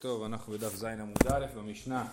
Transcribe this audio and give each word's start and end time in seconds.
טוב, 0.00 0.22
אנחנו 0.22 0.52
בדף 0.52 0.74
ז 0.74 0.84
עמוד 0.84 1.26
א' 1.32 1.46
במשנה. 1.56 2.06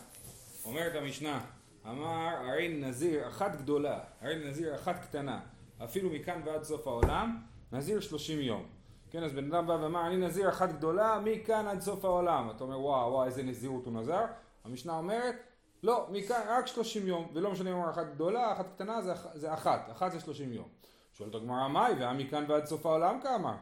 אומרת 0.65 0.95
המשנה, 0.95 1.39
אמר 1.85 2.35
הרי 2.49 2.67
נזיר 2.81 3.27
אחת 3.27 3.55
גדולה, 3.55 3.99
הרי 4.21 4.49
נזיר 4.49 4.75
אחת 4.75 4.95
קטנה, 5.01 5.39
אפילו 5.83 6.09
מכאן 6.09 6.41
ועד 6.45 6.63
סוף 6.63 6.87
העולם, 6.87 7.37
נזיר 7.71 7.99
שלושים 7.99 8.39
יום. 8.39 8.65
כן, 9.11 9.23
אז 9.23 9.33
בן 9.33 9.53
אדם 9.53 9.67
בא 9.67 9.73
ואמר, 9.73 10.07
אני 10.07 10.17
נזיר 10.17 10.49
אחת 10.49 10.69
גדולה, 10.69 11.19
מכאן 11.23 11.67
עד 11.67 11.79
סוף 11.79 12.05
העולם. 12.05 12.49
אתה 12.55 12.63
אומר, 12.63 12.79
וואו, 12.79 13.11
וואו, 13.11 13.25
איזה 13.25 13.43
נזירות 13.43 13.85
הוא 13.85 13.93
נזר. 13.93 14.25
המשנה 14.65 14.97
אומרת, 14.97 15.35
לא, 15.83 16.07
מכאן 16.11 16.41
רק 16.49 16.67
שלושים 16.67 17.07
יום, 17.07 17.31
ולא 17.33 17.51
משנה 17.51 17.69
אם 17.71 17.75
הוא 17.75 17.89
אחת 17.89 18.07
גדולה, 18.13 18.51
אחת 18.53 18.65
קטנה, 18.75 19.01
זה, 19.01 19.13
זה 19.33 19.53
אחת, 19.53 19.89
אחת 19.91 20.11
זה 20.11 20.19
שלושים 20.19 20.53
יום. 20.53 20.67
שואלת 21.13 21.35
הגמרא, 21.35 21.67
מאי, 21.67 21.93
והמכאן 21.99 22.45
ועד 22.47 22.65
סוף 22.65 22.85
העולם 22.85 23.19
כמה? 23.23 23.57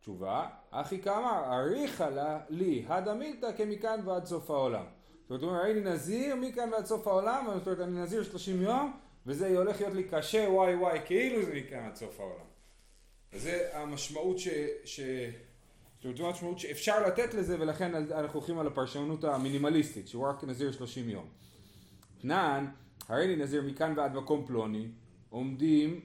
תשובה, 0.00 0.46
אחי 0.70 1.02
כאמר, 1.02 1.44
אריכה 1.52 2.10
לה 2.10 2.40
לי, 2.48 2.84
הדה 2.88 3.14
מילתא 3.14 3.50
כמכאן 3.56 4.00
ועד 4.04 4.24
סוף 4.24 4.50
העולם. 4.50 4.84
זאת 5.28 5.42
אומרת, 5.42 5.60
הרי 5.60 5.72
אני 5.72 5.80
נזיר 5.80 6.36
מכאן 6.36 6.72
ועד 6.72 6.86
סוף 6.86 7.06
העולם, 7.06 7.46
זאת 7.54 7.66
אומרת, 7.66 7.80
אני 7.80 8.02
נזיר 8.02 8.22
30 8.22 8.62
יום, 8.62 8.92
וזה 9.26 9.58
הולך 9.58 9.80
להיות 9.80 9.94
לי 9.94 10.04
קשה, 10.04 10.46
וואי 10.50 10.74
וואי, 10.74 10.98
כאילו 11.04 11.42
זה 11.42 11.54
מכאן 11.54 11.78
עד 11.78 11.96
סוף 11.96 12.20
העולם. 12.20 12.44
וזה 13.32 13.68
המשמעות 13.72 14.38
ש... 14.38 14.48
ש... 14.84 15.00
זאת 15.96 16.04
אומרת, 16.04 16.16
זו 16.16 16.26
המשמעות 16.26 16.58
שאפשר 16.58 17.06
לתת 17.06 17.34
לזה, 17.34 17.60
ולכן 17.60 17.94
אנחנו 17.94 18.38
הולכים 18.38 18.58
על 18.58 18.66
הפרשנות 18.66 19.24
המינימליסטית, 19.24 20.08
שהוא 20.08 20.26
רק 20.26 20.44
נזיר 20.44 20.72
30 20.72 21.08
יום. 21.10 21.26
תנן, 22.22 22.66
הרי 23.08 23.24
אני 23.24 23.36
נזיר 23.36 23.62
מכאן 23.62 23.92
ועד 23.96 24.14
מקום 24.14 24.46
פלוני, 24.46 24.88
עומדים, 25.30 26.00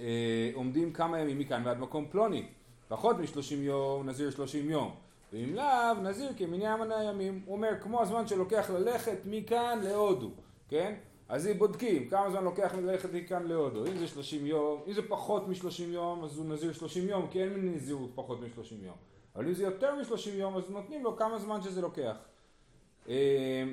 אה, 0.00 0.50
עומדים 0.54 0.92
כמה 0.92 1.20
ימים 1.20 1.38
מכאן 1.38 1.62
ועד 1.64 1.78
מקום 1.78 2.06
פלוני. 2.10 2.46
פחות 2.92 3.18
משלושים 3.18 3.62
יום, 3.62 4.08
נזיר 4.08 4.30
שלושים 4.30 4.70
יום. 4.70 4.94
ואם 5.32 5.54
לאו, 5.54 5.94
נזיר 6.02 6.32
כמיני 6.36 6.66
המנה 6.66 7.04
ימים. 7.04 7.42
הוא 7.46 7.56
אומר, 7.56 7.70
כמו 7.80 8.02
הזמן 8.02 8.26
שלוקח 8.26 8.70
ללכת 8.70 9.18
מכאן 9.24 9.78
להודו, 9.82 10.30
כן? 10.68 10.94
אז 11.28 11.46
אם 11.46 11.58
בודקים 11.58 12.08
כמה 12.08 12.30
זמן 12.30 12.44
לוקח 12.44 12.74
ללכת 12.74 13.08
מכאן 13.12 13.42
להודו. 13.42 13.86
אם 13.86 13.98
זה 13.98 14.06
שלושים 14.06 14.46
יום, 14.46 14.80
אם 14.86 14.92
זה 14.92 15.02
פחות 15.08 15.48
משלושים 15.48 15.92
יום, 15.92 16.24
אז 16.24 16.38
הוא 16.38 16.46
נזיר 16.46 16.72
שלושים 16.72 17.08
יום, 17.08 17.26
כי 17.30 17.42
אין 17.42 17.74
נזירות 17.74 18.10
פחות 18.14 18.40
משלושים 18.40 18.78
יום. 18.84 18.96
אבל 19.36 19.46
אם 19.46 19.54
זה 19.54 19.62
יותר 19.62 20.00
משלושים 20.00 20.38
יום, 20.38 20.56
אז 20.56 20.70
נותנים 20.70 21.04
לו 21.04 21.16
כמה 21.16 21.38
זמן 21.38 21.62
שזה 21.62 21.80
לוקח. 21.80 22.16
אה, 23.08 23.64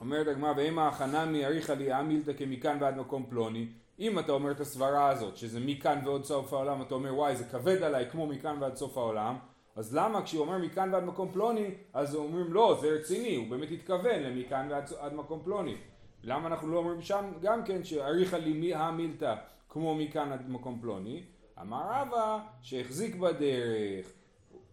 אומרת 0.00 0.26
הגמרא, 0.26 0.52
ואם 0.56 0.78
ההכנה 0.78 1.24
מיאריכא 1.24 1.72
לי 1.72 2.00
אמילתא 2.00 2.32
כמכאן 2.32 2.76
ועד 2.80 2.96
מקום 2.96 3.26
פלוני, 3.28 3.66
אם 3.98 4.18
אתה 4.18 4.32
אומר 4.32 4.50
את 4.50 4.60
הסברה 4.60 5.08
הזאת, 5.08 5.36
שזה 5.36 5.60
מכאן 5.60 6.00
ועד 6.06 6.24
סוף 6.24 6.52
העולם, 6.52 6.82
אתה 6.82 6.94
אומר 6.94 7.14
וואי 7.14 7.36
זה 7.36 7.44
כבד 7.44 7.82
עליי 7.82 8.10
כמו 8.10 8.26
מכאן 8.26 8.56
ועד 8.60 8.76
סוף 8.76 8.98
העולם, 8.98 9.36
אז 9.76 9.96
למה 9.96 10.22
כשהוא 10.22 10.40
אומר 10.40 10.58
מכאן 10.58 10.94
ועד 10.94 11.04
מקום 11.04 11.32
פלוני, 11.32 11.70
אז 11.92 12.14
אומרים 12.14 12.52
לא, 12.52 12.78
זה 12.80 12.88
רציני, 12.88 13.36
הוא 13.36 13.50
באמת 13.50 13.68
התכוון 13.70 14.22
למכאן 14.22 14.66
ועד 14.70 14.92
עד 14.98 15.14
מקום 15.14 15.40
פלוני. 15.44 15.76
למה 16.22 16.46
אנחנו 16.46 16.68
לא 16.68 16.78
אומרים 16.78 17.02
שם 17.02 17.32
גם 17.42 17.64
כן 17.64 17.84
שאריכא 17.84 18.36
לי 18.36 18.52
מי 18.52 18.74
המילתא 18.74 19.34
כמו 19.68 19.94
מכאן 19.94 20.32
עד 20.32 20.50
מקום 20.50 20.78
פלוני? 20.80 21.22
אמר 21.60 21.82
רבא 21.90 22.38
שהחזיק 22.62 23.16
בדרך, 23.16 24.12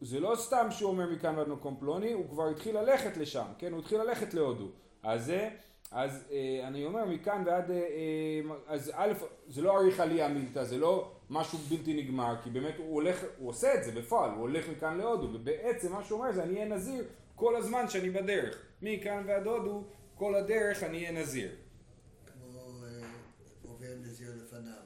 זה 0.02 0.19
לא 0.19 0.35
סתם 0.35 0.67
שהוא 0.72 0.91
אומר 0.91 1.09
מכאן 1.09 1.38
ועד 1.38 1.47
מקום 1.47 1.75
פלוני, 1.80 2.11
הוא 2.11 2.30
כבר 2.30 2.47
התחיל 2.47 2.78
ללכת 2.80 3.17
לשם, 3.17 3.45
כן? 3.58 3.72
הוא 3.72 3.80
התחיל 3.80 4.02
ללכת 4.02 4.33
להודו. 4.33 4.67
אז 5.03 5.25
זה 5.25 5.50
אז 5.92 6.23
אה, 6.31 6.67
אני 6.67 6.86
אומר 6.86 7.06
מכאן 7.06 7.44
ועד, 7.45 7.72
אה, 7.72 7.78
אה, 7.78 8.56
אז 8.67 8.92
א', 8.95 9.14
זה 9.47 9.61
לא 9.61 9.80
עריכה 9.80 10.06
לי 10.06 10.22
המילתא, 10.22 10.64
זה 10.64 10.78
לא 10.78 11.11
משהו 11.30 11.58
בלתי 11.58 11.94
נגמר, 11.94 12.36
כי 12.44 12.50
באמת 12.50 12.73
הוא 12.78 12.94
הולך, 12.94 13.23
הוא 13.38 13.50
עושה 13.50 13.73
את 13.73 13.84
זה 13.84 13.92
בפועל, 13.92 14.30
הוא 14.30 14.39
הולך 14.39 14.69
מכאן 14.69 14.97
להודו, 14.97 15.28
ובעצם 15.34 15.92
מה 15.92 16.03
שהוא 16.03 16.19
אומר 16.19 16.31
זה 16.31 16.44
אני 16.44 16.53
אהיה 16.53 16.66
נזיר 16.66 17.06
כל 17.36 17.56
הזמן 17.56 17.89
שאני 17.89 18.09
בדרך, 18.09 18.66
מכאן 18.81 19.23
ועד 19.28 19.47
הודו, 19.47 19.84
כל 20.16 20.36
הדרך 20.36 20.84
אני 20.84 20.97
אהיה 20.97 21.12
נזיר. 21.12 21.50
כמו 22.34 22.59
עובר 23.62 23.88
נזיר 24.02 24.31
לפניו, 24.44 24.84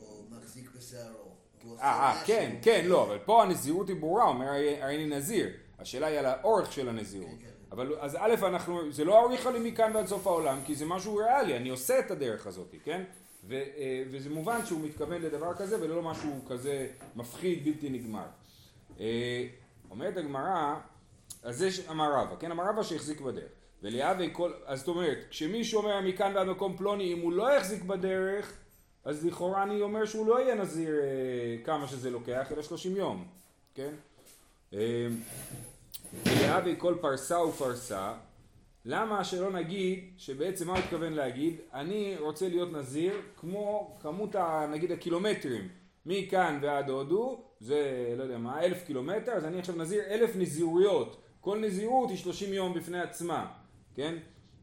או 0.00 0.22
מחזיק 0.30 0.70
בשערו. 0.76 1.36
אה, 1.80 2.22
כן, 2.26 2.56
כן, 2.62 2.84
לא, 2.88 3.02
אבל 3.02 3.18
פה 3.18 3.42
הנזירות 3.42 3.88
היא 3.88 3.96
ברורה, 3.96 4.24
אומר 4.24 4.46
הרי 4.46 4.96
אני 4.96 5.06
נזיר, 5.06 5.48
השאלה 5.78 6.06
היא 6.06 6.18
על 6.18 6.26
האורך 6.26 6.72
של 6.72 6.88
הנזירות. 6.88 7.30
כן, 7.30 7.46
כן. 7.46 7.55
אבל 7.76 7.94
אז 8.00 8.16
א', 8.20 8.34
אנחנו, 8.42 8.92
זה 8.92 9.04
לא 9.04 9.26
אריכה 9.26 9.50
לי 9.50 9.70
מכאן 9.70 9.90
ועד 9.94 10.06
סוף 10.06 10.26
העולם, 10.26 10.58
כי 10.64 10.74
זה 10.74 10.86
משהו 10.86 11.16
ריאלי, 11.16 11.56
אני 11.56 11.68
עושה 11.68 11.98
את 11.98 12.10
הדרך 12.10 12.46
הזאת, 12.46 12.74
כן? 12.84 13.02
ו, 13.48 13.54
אה, 13.54 14.02
וזה 14.10 14.30
מובן 14.30 14.66
שהוא 14.66 14.80
מתכוון 14.80 15.22
לדבר 15.22 15.54
כזה 15.54 15.82
ולא 15.82 16.02
משהו 16.02 16.44
כזה 16.48 16.86
מפחיד, 17.16 17.64
בלתי 17.64 17.90
נגמר. 17.90 18.26
אה, 19.00 19.46
אומרת 19.90 20.16
הגמרא, 20.16 20.74
אז 21.42 21.58
זה 21.58 21.68
אמר 21.90 22.12
רבא, 22.12 22.36
כן? 22.36 22.50
אמר 22.50 22.64
רבא 22.64 22.82
שהחזיק 22.82 23.20
בדרך. 23.20 23.50
וליהווה 23.82 24.30
כל, 24.30 24.52
אז 24.66 24.78
זאת 24.78 24.88
אומרת, 24.88 25.18
כשמישהו 25.30 25.78
אומר 25.78 26.00
מכאן 26.00 26.32
ועד 26.36 26.46
מקום 26.46 26.76
פלוני, 26.76 27.12
אם 27.12 27.20
הוא 27.20 27.32
לא 27.32 27.56
יחזיק 27.56 27.82
בדרך, 27.82 28.52
אז 29.04 29.26
לכאורה 29.26 29.62
אני 29.62 29.80
אומר 29.80 30.04
שהוא 30.04 30.26
לא 30.26 30.40
יהיה 30.40 30.54
נזיר 30.54 30.94
אה, 31.00 31.64
כמה 31.64 31.88
שזה 31.88 32.10
לוקח, 32.10 32.52
אלא 32.52 32.62
30 32.62 32.96
יום, 32.96 33.26
כן? 33.74 33.94
ולהבי 36.24 36.74
כל 36.78 36.94
פרסה 37.00 37.40
ופרסה, 37.40 38.14
למה 38.84 39.24
שלא 39.24 39.52
נגיד 39.52 40.04
שבעצם 40.16 40.66
מה 40.66 40.72
הוא 40.72 40.78
התכוון 40.78 41.12
להגיד? 41.12 41.60
אני 41.74 42.16
רוצה 42.18 42.48
להיות 42.48 42.72
נזיר 42.72 43.12
כמו 43.36 43.96
כמות 44.00 44.34
ה, 44.34 44.66
נגיד 44.72 44.92
הקילומטרים 44.92 45.68
מכאן 46.06 46.58
ועד 46.62 46.90
הודו, 46.90 47.40
זה 47.60 48.14
לא 48.18 48.22
יודע 48.22 48.38
מה, 48.38 48.60
אלף 48.60 48.84
קילומטר, 48.86 49.32
אז 49.32 49.44
אני 49.44 49.58
עכשיו 49.58 49.76
נזיר 49.76 50.02
אלף 50.10 50.36
נזירויות, 50.36 51.16
כל 51.40 51.58
נזירות 51.58 52.10
היא 52.10 52.18
שלושים 52.18 52.52
יום 52.52 52.74
בפני 52.74 53.00
עצמה, 53.00 53.46
כן? 53.94 54.14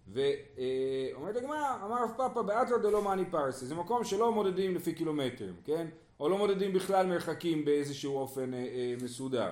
ואומרת 0.08 1.36
הגמרא, 1.36 1.86
אמר 1.86 2.04
רב 2.04 2.12
פאפא 2.18 2.42
באתר 2.42 2.78
דלא 2.78 3.02
מאני 3.02 3.26
פרסה, 3.32 3.66
זה 3.66 3.76
מקום 3.76 4.04
שלא 4.04 4.32
מודדים 4.32 4.76
לפי 4.76 4.94
קילומטרים, 4.94 5.54
כן? 5.66 5.88
או 6.20 6.30
לא 6.30 6.38
מודדים 6.38 6.74
בכלל 6.74 7.08
מרחקים 7.08 7.66
באיזשהו 7.66 8.18
אופן 8.18 8.54
אה, 8.54 8.60
אה, 8.60 8.94
מסודר. 9.04 9.50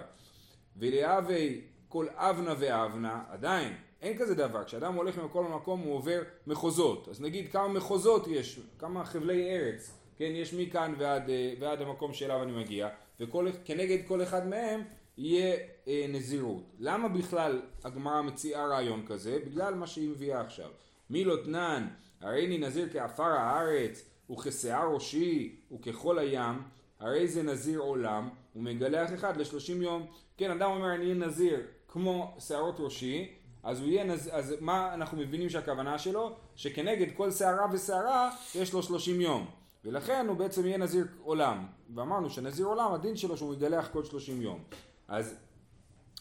ולהבי 0.78 1.62
כל 1.91 2.07
אבנה 2.16 2.53
ואבנה, 2.59 3.24
עדיין, 3.29 3.74
אין 4.02 4.18
כזה 4.18 4.35
דבר, 4.35 4.63
כשאדם 4.63 4.94
הולך 4.94 5.18
ממקום 5.18 5.46
למקום 5.52 5.79
הוא 5.79 5.96
עובר 5.96 6.22
מחוזות, 6.47 7.07
אז 7.09 7.22
נגיד 7.22 7.52
כמה 7.52 7.68
מחוזות 7.68 8.28
יש, 8.28 8.59
כמה 8.79 9.06
חבלי 9.06 9.50
ארץ, 9.50 9.97
כן, 10.18 10.31
יש 10.35 10.53
מכאן 10.53 10.94
ועד, 10.97 11.29
אה, 11.29 11.53
ועד 11.59 11.81
המקום 11.81 12.13
שאליו 12.13 12.44
אני 12.44 12.52
מגיע, 12.52 12.90
וכנגד 13.19 13.97
כל 14.07 14.24
אחד 14.24 14.47
מהם 14.47 14.81
יהיה 15.18 15.57
אה, 15.88 16.06
נזירות. 16.09 16.63
למה 16.79 17.07
בכלל 17.09 17.62
הגמרא 17.84 18.22
מציעה 18.22 18.68
רעיון 18.68 19.06
כזה? 19.08 19.40
בגלל 19.46 19.73
מה 19.73 19.88
שהיא 19.88 20.09
מביאה 20.09 20.41
עכשיו. 20.41 20.69
מי 21.09 21.23
לא 21.23 21.35
תנן, 21.44 21.88
הרי 22.22 22.46
אני 22.46 22.58
נזיר 22.58 22.90
כעפר 22.91 23.23
הארץ, 23.23 24.06
וכשיער 24.31 24.94
ראשי, 24.94 25.56
וככל 25.72 26.19
הים, 26.19 26.56
הרי 27.01 27.28
זה 27.28 27.44
נזיר 27.44 27.79
עולם, 27.79 28.29
ומגלח 28.56 29.13
אחד 29.13 29.38
לשלושים 29.38 29.81
יום. 29.81 30.06
כן, 30.38 30.51
אדם 30.51 30.72
אומר 30.72 30.95
אני 30.95 31.13
נזיר 31.13 31.59
כמו 31.88 32.35
שערות 32.39 32.75
ראשי, 32.79 33.34
אז 33.63 33.79
הוא 33.79 33.88
יהיה 33.88 34.03
נז... 34.03 34.29
אז 34.31 34.56
מה 34.59 34.94
אנחנו 34.94 35.17
מבינים 35.17 35.50
שהכוונה 35.50 35.97
שלו? 35.97 36.35
שכנגד 36.56 37.07
כל 37.16 37.31
שערה 37.31 37.66
ושערה 37.72 38.31
יש 38.56 38.73
לו 38.73 38.84
שלושים 38.84 39.22
יום. 39.22 39.45
ולכן 39.85 40.25
הוא 40.28 40.38
בעצם 40.38 40.66
יהיה 40.66 40.78
נזיר 40.78 41.07
עולם. 41.23 41.66
ואמרנו 41.95 42.29
שנזיר 42.29 42.66
עולם 42.66 42.94
הדין 42.94 43.16
שלו 43.16 43.38
שהוא 43.38 43.53
יגלח 43.53 43.90
כל 43.94 44.03
שלושים 44.03 44.41
יום. 44.41 44.59
אז 45.07 45.35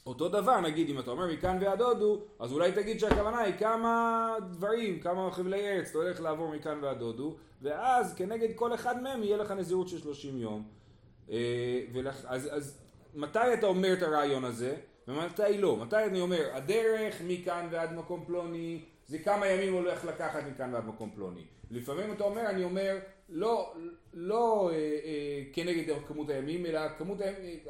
אותו 0.06 0.28
דבר 0.28 0.60
נגיד 0.60 0.88
אם 0.88 0.98
אתה 0.98 1.10
אומר 1.10 1.26
מכאן 1.32 1.58
ועד 1.60 1.82
הודו 1.82 2.20
אז 2.38 2.52
אולי 2.52 2.72
תגיד 2.72 3.00
שהכוונה 3.00 3.38
היא 3.38 3.54
כמה 3.54 4.34
דברים 4.50 5.00
כמה 5.00 5.30
חבלי 5.30 5.68
ארץ 5.68 5.88
אתה 5.88 5.98
הולך 5.98 6.20
לעבור 6.20 6.54
מכאן 6.54 6.78
ועד 6.82 7.02
הודו 7.02 7.36
ואז 7.62 8.14
כנגד 8.14 8.48
כל 8.54 8.74
אחד 8.74 9.02
מהם 9.02 9.22
יהיה 9.22 9.36
לך 9.36 9.50
נזירות 9.50 9.88
של 9.88 9.98
שלושים 9.98 10.38
יום 10.38 10.62
אה. 11.30 11.80
אז, 12.26 12.48
אז 12.52 12.78
מתי 13.14 13.54
אתה 13.54 13.66
אומר 13.66 13.92
את 13.92 14.02
הרעיון 14.02 14.44
הזה 14.44 14.76
ומתי 15.08 15.58
לא. 15.58 15.76
מתי 15.76 16.04
אני 16.04 16.20
אומר, 16.20 16.50
הדרך 16.52 17.14
מכאן 17.26 17.68
ועד 17.70 17.92
מקום 17.92 18.24
פלוני, 18.26 18.84
זה 19.06 19.18
כמה 19.18 19.46
ימים 19.46 19.72
הולך 19.72 20.04
לקחת 20.04 20.42
מכאן 20.50 20.74
ועד 20.74 20.86
מקום 20.86 21.10
פלוני. 21.14 21.44
לפעמים 21.70 22.12
אתה 22.12 22.24
אומר, 22.24 22.50
אני 22.50 22.64
אומר, 22.64 22.98
לא, 23.28 23.74
לא 24.12 24.70
אה, 24.72 24.76
אה, 24.76 25.42
כנגד 25.52 25.94
כמות 26.06 26.28
הימים, 26.28 26.66
אלא 26.66 26.80
כמות 26.98 27.18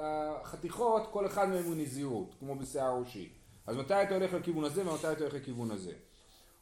החתיכות, 0.01 1.09
כל 1.11 1.27
אחד 1.27 1.49
מהם 1.49 1.65
הוא 1.65 1.75
נזירות, 1.77 2.35
כמו 2.39 2.55
בשיער 2.55 2.99
ראשי. 2.99 3.33
אז 3.67 3.77
מתי 3.77 4.03
אתה 4.03 4.15
הולך 4.15 4.35
לכיוון 4.35 4.65
הזה 4.65 4.89
ומתי 4.89 5.13
אתה 5.13 5.21
הולך 5.21 5.35
לכיוון 5.35 5.71
הזה. 5.71 5.93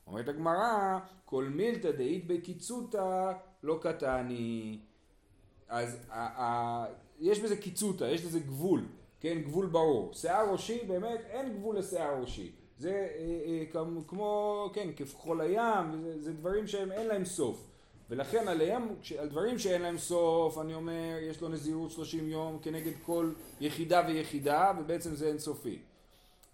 אומרת 0.06 0.28
הגמרא, 0.28 0.98
כל 1.24 1.44
מילתא 1.44 1.90
דאית 1.90 2.26
בקיצותא 2.26 3.32
לא 3.62 3.78
קטני. 3.82 4.78
אז 5.68 5.98
ה, 6.10 6.42
ה, 6.42 6.86
יש 7.20 7.40
בזה 7.40 7.56
קיצותא, 7.56 8.04
יש 8.04 8.24
לזה 8.24 8.40
גבול. 8.40 8.84
כן, 9.20 9.38
גבול 9.42 9.66
ברור. 9.66 10.14
שיער 10.14 10.52
ראשי, 10.52 10.78
באמת 10.86 11.20
אין 11.30 11.56
גבול 11.56 11.78
לשיער 11.78 12.20
ראשי. 12.20 12.52
זה 12.78 12.90
אה, 12.90 13.06
אה, 13.46 14.02
כמו, 14.06 14.70
כן, 14.74 14.92
ככל 14.92 15.40
הים, 15.40 16.02
זה, 16.02 16.22
זה 16.22 16.32
דברים 16.32 16.66
שהם 16.66 16.92
אין 16.92 17.06
להם 17.06 17.24
סוף. 17.24 17.64
ולכן 18.10 18.48
עליהם, 18.48 18.88
על 19.18 19.28
דברים 19.28 19.58
שאין 19.58 19.82
להם 19.82 19.98
סוף, 19.98 20.58
אני 20.58 20.74
אומר, 20.74 21.16
יש 21.22 21.40
לו 21.40 21.48
נזירות 21.48 21.90
30 21.90 22.28
יום 22.28 22.58
כנגד 22.62 22.92
כל 23.06 23.32
יחידה 23.60 24.04
ויחידה, 24.08 24.72
ובעצם 24.78 25.14
זה 25.14 25.28
אינסופי. 25.28 25.78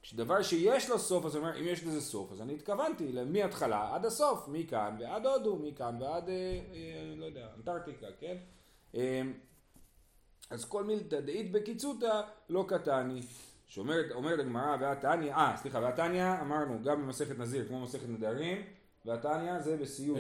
כשדבר 0.02 0.42
שיש 0.42 0.90
לו 0.90 0.98
סוף, 0.98 1.24
אז 1.24 1.36
אני 1.36 1.44
אומר, 1.44 1.60
אם 1.60 1.64
יש 1.68 1.84
לזה 1.84 2.00
סוף, 2.00 2.32
אז 2.32 2.40
אני 2.40 2.54
התכוונתי 2.54 3.12
מההתחלה 3.26 3.94
עד 3.94 4.06
הסוף, 4.06 4.48
מכאן 4.48 4.96
ועד 5.00 5.26
הודו, 5.26 5.56
מכאן 5.56 5.96
ועד, 6.00 6.28
אה, 6.28 6.34
אה, 6.34 7.14
לא 7.16 7.24
יודע, 7.24 7.48
אנטארקטיקה, 7.56 8.06
כן? 8.20 8.36
אה, 8.94 9.22
אז 10.50 10.64
כל 10.64 10.84
מילתא 10.84 11.20
דאית 11.20 11.52
בקיצותא 11.52 12.20
לא 12.48 12.64
קטני. 12.68 13.20
שאומרת 13.66 14.38
הגמרא 14.38 14.76
והתניא, 14.80 15.34
אה 15.34 15.56
סליחה, 15.56 15.78
והתניא 15.78 16.40
אמרנו 16.40 16.82
גם 16.82 17.02
במסכת 17.02 17.38
נזיר 17.38 17.68
כמו 17.68 17.80
מסכת 17.80 18.08
נדרים, 18.08 18.62
והתניא 19.04 19.60
זה 19.60 19.76
בסיוע, 19.76 20.18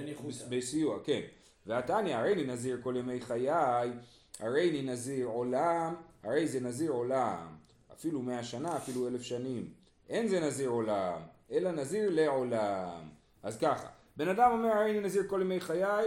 בסיוע, 0.48 0.98
כן. 1.04 1.20
והתניא 1.66 2.16
הרי 2.16 2.34
לי 2.34 2.46
נזיר 2.46 2.78
כל 2.82 2.94
ימי 2.98 3.20
חיי, 3.20 3.90
הרי 4.40 4.70
לי 4.70 4.82
נזיר 4.82 5.26
עולם, 5.26 5.94
הרי 6.22 6.48
זה 6.48 6.60
נזיר 6.60 6.90
עולם, 6.90 7.46
אפילו 7.92 8.22
מאה 8.22 8.44
שנה, 8.44 8.76
אפילו 8.76 9.08
אלף 9.08 9.22
שנים. 9.22 9.68
אין 10.08 10.28
זה 10.28 10.40
נזיר 10.40 10.68
עולם, 10.68 11.20
אלא 11.50 11.70
נזיר 11.72 12.10
לעולם. 12.10 13.00
אז 13.42 13.58
ככה, 13.58 13.88
בן 14.16 14.28
אדם 14.28 14.50
אומר 14.52 14.68
הרי 14.68 14.92
לי 14.92 15.00
נזיר 15.00 15.22
כל 15.28 15.40
ימי 15.42 15.60
חיי, 15.60 16.06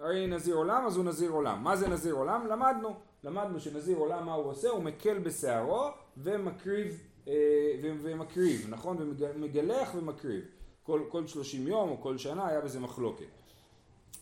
הרי 0.00 0.14
לי 0.14 0.26
נזיר 0.26 0.54
עולם, 0.54 0.86
אז 0.86 0.96
הוא 0.96 1.04
נזיר 1.04 1.30
עולם. 1.30 1.64
מה 1.64 1.76
זה 1.76 1.88
נזיר 1.88 2.14
עולם? 2.14 2.46
למדנו. 2.46 3.09
למדנו 3.24 3.60
שנזיר 3.60 3.96
עולם 3.96 4.26
מה 4.26 4.34
הוא 4.34 4.50
עושה? 4.50 4.68
הוא 4.68 4.82
מקל 4.82 5.18
בשערו 5.18 5.88
ומקריב, 6.16 7.00
אה, 7.28 7.34
ומקריב, 7.82 8.66
נכון? 8.68 8.96
ומגלח 9.18 9.94
ומקריב. 9.94 10.44
כל, 10.82 11.02
כל 11.08 11.26
30 11.26 11.68
יום 11.68 11.90
או 11.90 12.00
כל 12.00 12.18
שנה 12.18 12.48
היה 12.48 12.60
בזה 12.60 12.80
מחלוקת. 12.80 13.24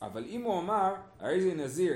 אבל 0.02 0.24
אם 0.24 0.42
הוא 0.42 0.58
אמר, 0.58 0.94
הרי 1.18 1.40
זה 1.40 1.54
נזיר 1.54 1.94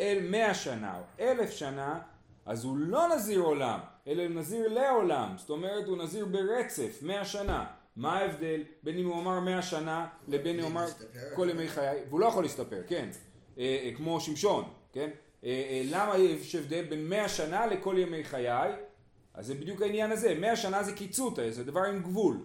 אל 0.00 0.18
100 0.30 0.54
שנה 0.54 0.98
או 0.98 1.02
אלף 1.20 1.50
שנה, 1.50 2.00
אז 2.46 2.64
הוא 2.64 2.76
לא 2.76 3.08
נזיר 3.14 3.40
עולם, 3.40 3.80
אלא 4.06 4.28
נזיר 4.28 4.68
לעולם. 4.68 5.34
זאת 5.38 5.50
אומרת, 5.50 5.86
הוא 5.86 5.96
נזיר 5.96 6.26
ברצף, 6.26 6.98
100 7.02 7.24
שנה. 7.24 7.66
מה 7.96 8.18
ההבדל 8.18 8.62
בין 8.82 8.98
אם 8.98 9.06
הוא 9.06 9.20
אמר 9.20 9.40
100 9.40 9.62
שנה 9.62 10.06
לבין 10.28 10.56
אם 10.56 10.62
הוא 10.62 10.70
אמר 10.70 10.86
כל 11.34 11.48
ימי 11.50 11.68
חיי, 11.68 12.00
והוא 12.08 12.20
לא 12.20 12.26
יכול 12.26 12.44
להסתפר, 12.44 12.82
כן, 12.88 13.08
אה, 13.58 13.62
אה, 13.84 13.90
כמו 13.96 14.20
שמשון, 14.20 14.64
כן, 14.92 15.10
למה 15.84 16.18
יש 16.18 16.54
הבדל 16.54 16.84
בין 16.84 17.08
100 17.08 17.28
שנה 17.28 17.66
לכל 17.66 17.94
ימי 17.98 18.24
חיי? 18.24 18.72
אז 19.34 19.46
זה 19.46 19.54
בדיוק 19.54 19.82
העניין 19.82 20.12
הזה, 20.12 20.34
100 20.34 20.56
שנה 20.56 20.82
זה 20.82 20.92
קיצוטה, 20.92 21.50
זה 21.50 21.64
דבר 21.64 21.80
עם 21.80 22.02
גבול. 22.02 22.36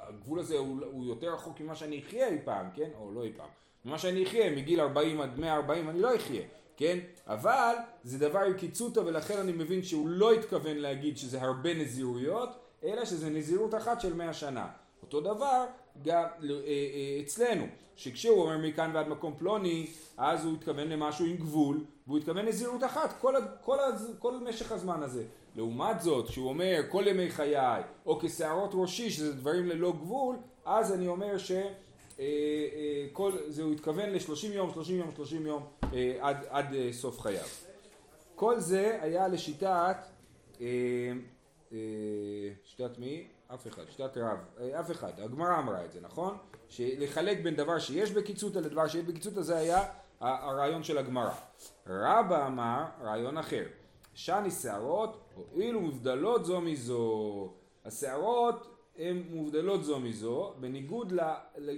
הגבול 0.00 0.38
הזה 0.38 0.58
הוא, 0.58 0.78
הוא 0.92 1.06
יותר 1.06 1.34
רחוק 1.34 1.60
ממה 1.60 1.74
שאני 1.74 2.00
אחיה 2.00 2.28
אי 2.28 2.38
פעם, 2.44 2.66
כן? 2.74 2.88
או 2.98 3.12
לא 3.12 3.24
אי 3.24 3.32
פעם. 3.36 3.48
ממה 3.84 3.98
שאני 3.98 4.24
אחיה, 4.24 4.50
מגיל 4.50 4.80
40 4.80 5.20
עד 5.20 5.38
140 5.38 5.90
אני 5.90 6.00
לא 6.00 6.16
אחיה, 6.16 6.42
כן? 6.76 6.98
אבל 7.26 7.74
זה 8.04 8.18
דבר 8.18 8.38
עם 8.38 8.54
קיצוטה 8.54 9.00
ולכן 9.00 9.38
אני 9.38 9.52
מבין 9.52 9.82
שהוא 9.82 10.08
לא 10.08 10.32
התכוון 10.32 10.76
להגיד 10.76 11.18
שזה 11.18 11.42
הרבה 11.42 11.74
נזירויות, 11.74 12.48
אלא 12.84 13.04
שזה 13.04 13.30
נזירות 13.30 13.74
אחת 13.74 14.00
של 14.00 14.14
100 14.14 14.32
שנה. 14.32 14.68
אותו 15.02 15.20
דבר 15.20 15.64
גם 16.04 16.24
אה, 16.42 17.20
אצלנו, 17.20 17.66
שכשהוא 17.96 18.42
אומר 18.42 18.58
מכאן 18.58 18.90
ועד 18.94 19.08
מקום 19.08 19.34
פלוני, 19.38 19.86
אז 20.16 20.44
הוא 20.44 20.54
התכוון 20.54 20.88
למשהו 20.88 21.26
עם 21.26 21.36
גבול, 21.36 21.84
והוא 22.06 22.18
התכוון 22.18 22.44
לזהירות 22.46 22.84
אחת 22.84 23.14
כל, 23.20 23.34
כל, 23.64 23.78
כל 24.18 24.38
משך 24.38 24.72
הזמן 24.72 25.02
הזה. 25.02 25.24
לעומת 25.56 26.00
זאת, 26.00 26.28
שהוא 26.28 26.48
אומר 26.48 26.80
כל 26.88 27.04
ימי 27.06 27.30
חיי, 27.30 27.82
או 28.06 28.18
כשערות 28.20 28.70
ראשי, 28.74 29.10
שזה 29.10 29.32
דברים 29.32 29.66
ללא 29.66 29.92
גבול, 29.92 30.36
אז 30.64 30.92
אני 30.92 31.08
אומר 31.08 31.38
ש... 31.38 31.52
אה, 32.20 32.26
אה, 32.74 33.06
כל, 33.12 33.32
זה 33.48 33.62
הוא 33.62 33.72
התכוון 33.72 34.10
ל-30 34.10 34.46
יום, 34.46 34.72
30 34.74 34.98
יום, 34.98 35.10
30 35.16 35.46
יום 35.46 35.66
אה, 35.94 36.16
עד, 36.20 36.36
עד 36.48 36.66
סוף 36.92 37.20
חייו. 37.20 37.46
כל 38.34 38.60
זה 38.60 38.98
היה 39.02 39.28
לשיטת, 39.28 39.96
שיטת 42.64 42.98
מי? 42.98 43.26
אף 43.54 43.66
אחד, 43.66 43.82
שיטת 43.90 44.16
רב, 44.16 44.38
אף 44.80 44.90
אחד, 44.90 45.20
הגמרא 45.20 45.58
אמרה 45.58 45.84
את 45.84 45.92
זה, 45.92 46.00
נכון? 46.00 46.36
שלחלק 46.68 47.40
בין 47.42 47.56
דבר 47.56 47.78
שיש 47.78 48.12
בקיצותא 48.12 48.58
לדבר 48.58 48.88
שיש 48.88 49.04
בקיצותא 49.04 49.40
זה 49.42 49.56
היה 49.56 49.82
הרעיון 50.20 50.82
של 50.82 50.98
הגמרא. 50.98 51.34
רבא 51.86 52.46
אמר 52.46 52.84
רעיון 53.02 53.38
אחר, 53.38 53.64
שני 54.14 54.50
שערות 54.50 55.20
הואילו 55.34 55.80
מובדלות 55.80 56.44
זו 56.44 56.60
מזו. 56.60 57.52
השערות 57.84 58.76
הן 58.98 59.22
מובדלות 59.30 59.84
זו 59.84 60.00
מזו, 60.00 60.54
בניגוד 60.60 61.12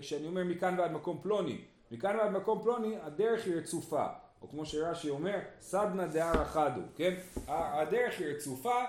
כשאני 0.01 0.27
אומר 0.27 0.45
מכאן 0.45 0.79
ועד 0.79 0.93
מקום 0.93 1.19
פלוני. 1.23 1.61
מכאן 1.91 2.17
ועד 2.17 2.31
מקום 2.31 2.63
פלוני 2.63 2.97
הדרך 3.03 3.47
היא 3.47 3.55
רצופה. 3.55 4.07
או 4.43 4.49
כמו 4.49 4.67
שרש"י 4.67 5.11
אומר, 5.11 5.39
סדנא 5.61 6.07
דהר 6.07 6.43
אחדו, 6.43 6.81
כן? 6.97 7.15
הדרך 7.49 8.21
היא 8.21 8.27
רצופה 8.27 8.85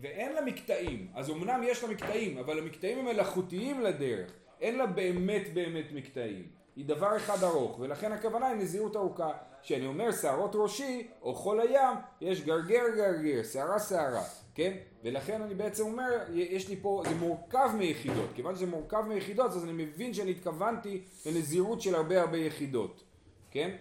ואין 0.00 0.32
לה 0.32 0.40
מקטעים. 0.40 1.08
אז 1.14 1.30
אמנם 1.30 1.60
יש 1.64 1.84
לה 1.84 1.90
מקטעים, 1.90 2.38
אבל 2.38 2.58
המקטעים 2.58 2.98
הם 2.98 3.04
מלאכותיים 3.04 3.80
לדרך. 3.80 4.32
אין 4.60 4.78
לה 4.78 4.86
באמת 4.86 5.54
באמת 5.54 5.92
מקטעים. 5.94 6.46
היא 6.76 6.84
דבר 6.84 7.16
אחד 7.16 7.42
ארוך, 7.42 7.78
ולכן 7.80 8.12
הכוונה 8.12 8.46
היא 8.46 8.56
נזירות 8.56 8.96
ארוכה. 8.96 9.30
כשאני 9.62 9.86
אומר 9.86 10.12
שערות 10.12 10.50
ראשי, 10.54 11.08
או 11.22 11.34
חול 11.34 11.60
הים, 11.60 11.96
יש 12.20 12.42
גרגר 12.42 12.82
גרגר, 12.96 13.42
שערה 13.52 13.80
שערה, 13.80 14.22
כן? 14.54 14.76
ולכן 15.04 15.42
אני 15.42 15.54
בעצם 15.54 15.84
אומר, 15.84 16.24
יש 16.32 16.68
לי 16.68 16.76
פה, 16.82 17.02
זה 17.08 17.14
מורכב 17.14 17.70
מיחידות. 17.78 18.28
כיוון 18.34 18.56
שזה 18.56 18.66
מורכב 18.66 19.00
מיחידות, 19.08 19.50
אז 19.50 19.64
אני 19.64 19.72
מבין 19.72 20.14
שאני 20.14 20.30
התכוונתי 20.30 21.02
לנזירות 21.26 21.80
של 21.80 21.94
הרבה 21.94 22.20
הרבה 22.20 22.38
יחידות, 22.38 23.04
כן? 23.50 23.76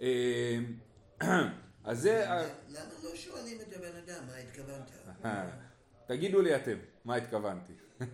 אה, 0.00 0.58
אז 1.84 2.00
זה... 2.02 2.26
למה 2.68 2.84
לא 3.02 3.16
שואלים 3.16 3.60
את 3.60 3.76
הבן 3.76 3.96
אדם 3.96 4.26
מה 4.26 4.36
התכוונת? 4.36 4.90
תגידו 6.06 6.42
לי 6.42 6.56
אתם, 6.56 6.76
מה 7.04 7.16
התכוונתי. 7.16 7.72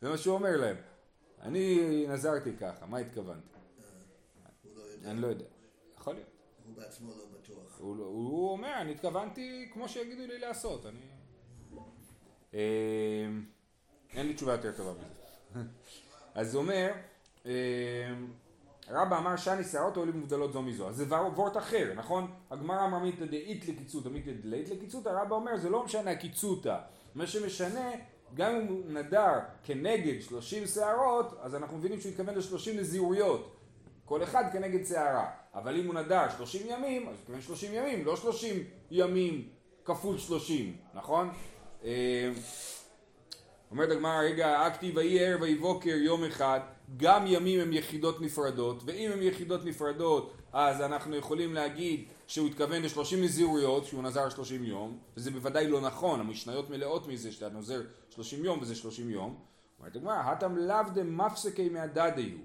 זה 0.00 0.08
מה 0.08 0.18
שהוא 0.18 0.34
אומר 0.34 0.56
להם. 0.56 0.76
אני 1.40 2.06
נזרתי 2.08 2.56
ככה, 2.56 2.86
מה 2.86 2.98
התכוונתי? 2.98 3.48
אני 5.04 5.20
לא 5.20 5.26
יודע. 5.26 5.44
יכול 5.96 6.14
להיות. 6.14 6.28
הוא 6.64 6.76
בעצמו 6.76 7.10
לא 7.10 7.24
בטוח. 7.38 7.78
הוא, 7.80 7.96
לא- 7.96 8.04
הוא 8.04 8.52
אומר, 8.52 8.74
אני 8.80 8.92
התכוונתי 8.92 9.70
כמו 9.72 9.88
שיגידו 9.88 10.26
לי 10.26 10.38
לעשות. 10.38 10.86
אני... 10.86 11.00
אין 14.12 14.26
לי 14.26 14.34
תשובה 14.34 14.52
יותר 14.52 14.72
טובה 14.76 14.92
מזה. 14.92 15.20
אז 16.34 16.54
הוא 16.54 16.62
אומר, 16.62 16.92
רבא 18.90 19.18
אמר 19.18 19.36
שאני 19.36 19.64
שערות 19.64 19.96
עולים 19.96 20.18
מובדלות 20.18 20.52
זו 20.52 20.62
מזו. 20.62 20.88
אז 20.88 20.96
זה 20.96 21.04
וורט 21.14 21.56
אחר, 21.56 21.92
נכון? 21.96 22.30
הגמרא 22.50 22.84
אמר 22.84 22.98
מיתא 22.98 23.24
דאית 23.24 23.68
לקיצותא, 23.68 24.08
מיתא 24.08 24.30
דלית 24.42 24.68
לקיצותא, 24.68 25.08
רבא 25.08 25.34
אומר 25.34 25.56
זה 25.56 25.70
לא 25.70 25.84
משנה 25.84 26.10
הקיצותא. 26.10 26.78
מה 27.14 27.26
שמשנה 27.26 27.90
גם 28.34 28.54
אם 28.54 28.66
הוא 28.66 28.80
נדר 28.88 29.32
כנגד 29.64 30.22
שלושים 30.22 30.66
שערות, 30.66 31.38
אז 31.40 31.54
אנחנו 31.54 31.78
מבינים 31.78 32.00
שהוא 32.00 32.10
התכוון 32.10 32.34
לשלושים 32.34 32.76
נזירויות. 32.76 33.56
כל 34.04 34.22
אחד 34.22 34.44
כנגד 34.52 34.84
שערה. 34.84 35.30
אבל 35.54 35.76
אם 35.76 35.86
הוא 35.86 35.94
נדר 35.94 36.28
שלושים 36.36 36.66
ימים, 36.66 37.02
אז 37.02 37.08
הוא 37.08 37.14
התכוון 37.20 37.40
שלושים 37.40 37.74
ימים, 37.74 38.04
לא 38.04 38.16
שלושים 38.16 38.56
ימים 38.90 39.48
כפול 39.84 40.18
שלושים, 40.18 40.76
נכון? 40.94 41.30
אומרת 43.70 43.90
הגמרא, 43.90 44.20
רגע, 44.20 44.66
אקטי 44.66 44.92
ויהי 44.94 45.24
ערב 45.24 45.42
ויהי 45.42 45.54
בוקר 45.54 45.90
יום 45.90 46.24
אחד, 46.24 46.60
גם 46.96 47.24
ימים 47.26 47.60
הם 47.60 47.72
יחידות 47.72 48.20
נפרדות, 48.20 48.82
ואם 48.86 49.10
הם 49.12 49.22
יחידות 49.22 49.64
נפרדות, 49.64 50.34
אז 50.52 50.80
אנחנו 50.80 51.16
יכולים 51.16 51.54
להגיד 51.54 52.04
שהוא 52.26 52.46
התכוון 52.46 52.82
לשלושים 52.82 53.22
נזירויות, 53.24 53.84
שהוא 53.84 54.02
נזר 54.02 54.28
שלושים 54.28 54.64
יום, 54.64 54.98
וזה 55.16 55.30
בוודאי 55.30 55.68
לא 55.68 55.80
נכון, 55.80 56.20
המשניות 56.20 56.70
מלאות 56.70 57.08
מזה 57.08 57.32
שאתה 57.32 57.48
נוזר 57.48 57.82
שלושים 58.10 58.44
יום 58.44 58.58
וזה 58.62 58.74
שלושים 58.74 59.10
יום. 59.10 59.38
אומרת 59.78 59.96
הגמרא, 59.96 60.14
הטם 60.14 60.56
לאו 60.56 60.82
דמפסקי 60.94 61.68
מהדדיו. 61.68 62.38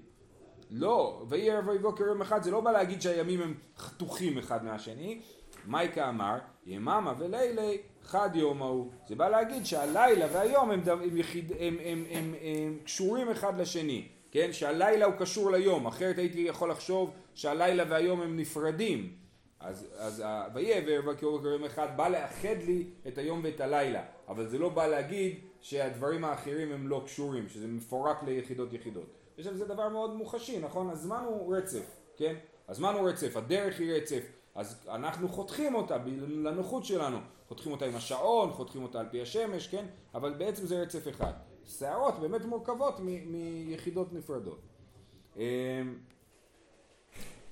לא, 0.70 1.24
ויהי 1.28 1.50
ערב 1.50 1.68
ויהי 1.68 1.78
בוקר 1.78 2.04
יום 2.04 2.20
אחד, 2.20 2.42
זה 2.42 2.50
לא 2.50 2.60
בא 2.60 2.72
להגיד 2.72 3.02
שהימים 3.02 3.42
הם 3.42 3.54
חתוכים 3.78 4.38
אחד 4.38 4.64
מהשני. 4.64 5.20
מייקה 5.66 6.08
אמר, 6.08 6.38
יממה 6.66 7.12
ולילי 7.18 7.78
חד 8.06 8.30
יום 8.34 8.62
ההוא. 8.62 8.90
זה 9.08 9.14
בא 9.14 9.28
להגיד 9.28 9.66
שהלילה 9.66 10.26
והיום 10.32 10.70
הם, 10.70 10.80
הם, 10.86 11.16
יחיד, 11.16 11.52
הם, 11.52 11.58
הם, 11.58 11.78
הם, 11.84 12.04
הם, 12.10 12.34
הם 12.42 12.78
קשורים 12.84 13.30
אחד 13.30 13.60
לשני. 13.60 14.08
כן? 14.30 14.52
שהלילה 14.52 15.06
הוא 15.06 15.14
קשור 15.18 15.50
ליום, 15.50 15.86
אחרת 15.86 16.18
הייתי 16.18 16.40
יכול 16.40 16.70
לחשוב 16.70 17.10
שהלילה 17.34 17.84
והיום 17.88 18.20
הם 18.22 18.36
נפרדים. 18.36 19.12
אז, 19.60 19.86
אז 19.98 20.22
ויהי 20.54 20.72
ערב 20.72 21.22
יום 21.22 21.64
אחד 21.64 21.96
בא 21.96 22.08
לאחד 22.08 22.56
לי 22.66 22.84
את 23.08 23.18
היום 23.18 23.40
ואת 23.44 23.60
הלילה, 23.60 24.02
אבל 24.28 24.46
זה 24.46 24.58
לא 24.58 24.68
בא 24.68 24.86
להגיד 24.86 25.38
שהדברים 25.60 26.24
האחרים 26.24 26.72
הם 26.72 26.88
לא 26.88 27.02
קשורים, 27.04 27.48
שזה 27.48 27.66
מפורק 27.66 28.22
ליחידות 28.22 28.72
יחידות. 28.72 29.06
יש 29.38 29.46
לזה 29.46 29.64
דבר 29.64 29.88
מאוד 29.88 30.14
מוחשי, 30.14 30.58
נכון? 30.58 30.90
הזמן 30.90 31.24
הוא 31.26 31.56
רצף, 31.56 31.96
כן? 32.16 32.34
הזמן 32.68 32.94
הוא 32.94 33.08
רצף, 33.08 33.36
הדרך 33.36 33.80
היא 33.80 33.92
רצף, 33.92 34.22
אז 34.54 34.86
אנחנו 34.88 35.28
חותכים 35.28 35.74
אותה 35.74 35.96
לנוחות 36.28 36.84
שלנו, 36.84 37.18
חותכים 37.48 37.72
אותה 37.72 37.86
עם 37.86 37.96
השעון, 37.96 38.52
חותכים 38.52 38.82
אותה 38.82 39.00
על 39.00 39.06
פי 39.10 39.22
השמש, 39.22 39.68
כן? 39.68 39.86
אבל 40.14 40.34
בעצם 40.34 40.66
זה 40.66 40.82
רצף 40.82 41.08
אחד. 41.08 41.32
שערות 41.64 42.20
באמת 42.20 42.44
מורכבות 42.44 43.00
מיחידות 43.00 44.12
נפרדות. 44.12 44.60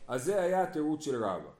אז 0.08 0.24
זה 0.24 0.40
היה 0.40 0.62
התירוץ 0.62 1.04
של 1.04 1.24
רבא. 1.24 1.50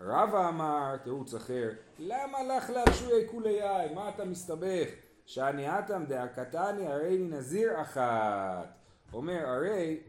רבא 0.00 0.48
אמר, 0.48 0.96
תירוץ 0.96 1.34
אחר, 1.34 1.70
למה 1.98 2.42
לך 2.42 2.70
להשוי 2.70 3.28
כולי 3.30 3.50
יין? 3.50 3.94
מה 3.94 4.08
אתה 4.08 4.24
מסתבך? 4.24 4.88
שאני 5.26 5.78
אטם 5.78 6.04
דאקתני 6.08 6.86
הרי 6.86 7.18
נזיר 7.18 7.82
אחת. 7.82 8.78
אומר, 9.12 9.46
הרי 9.46 10.00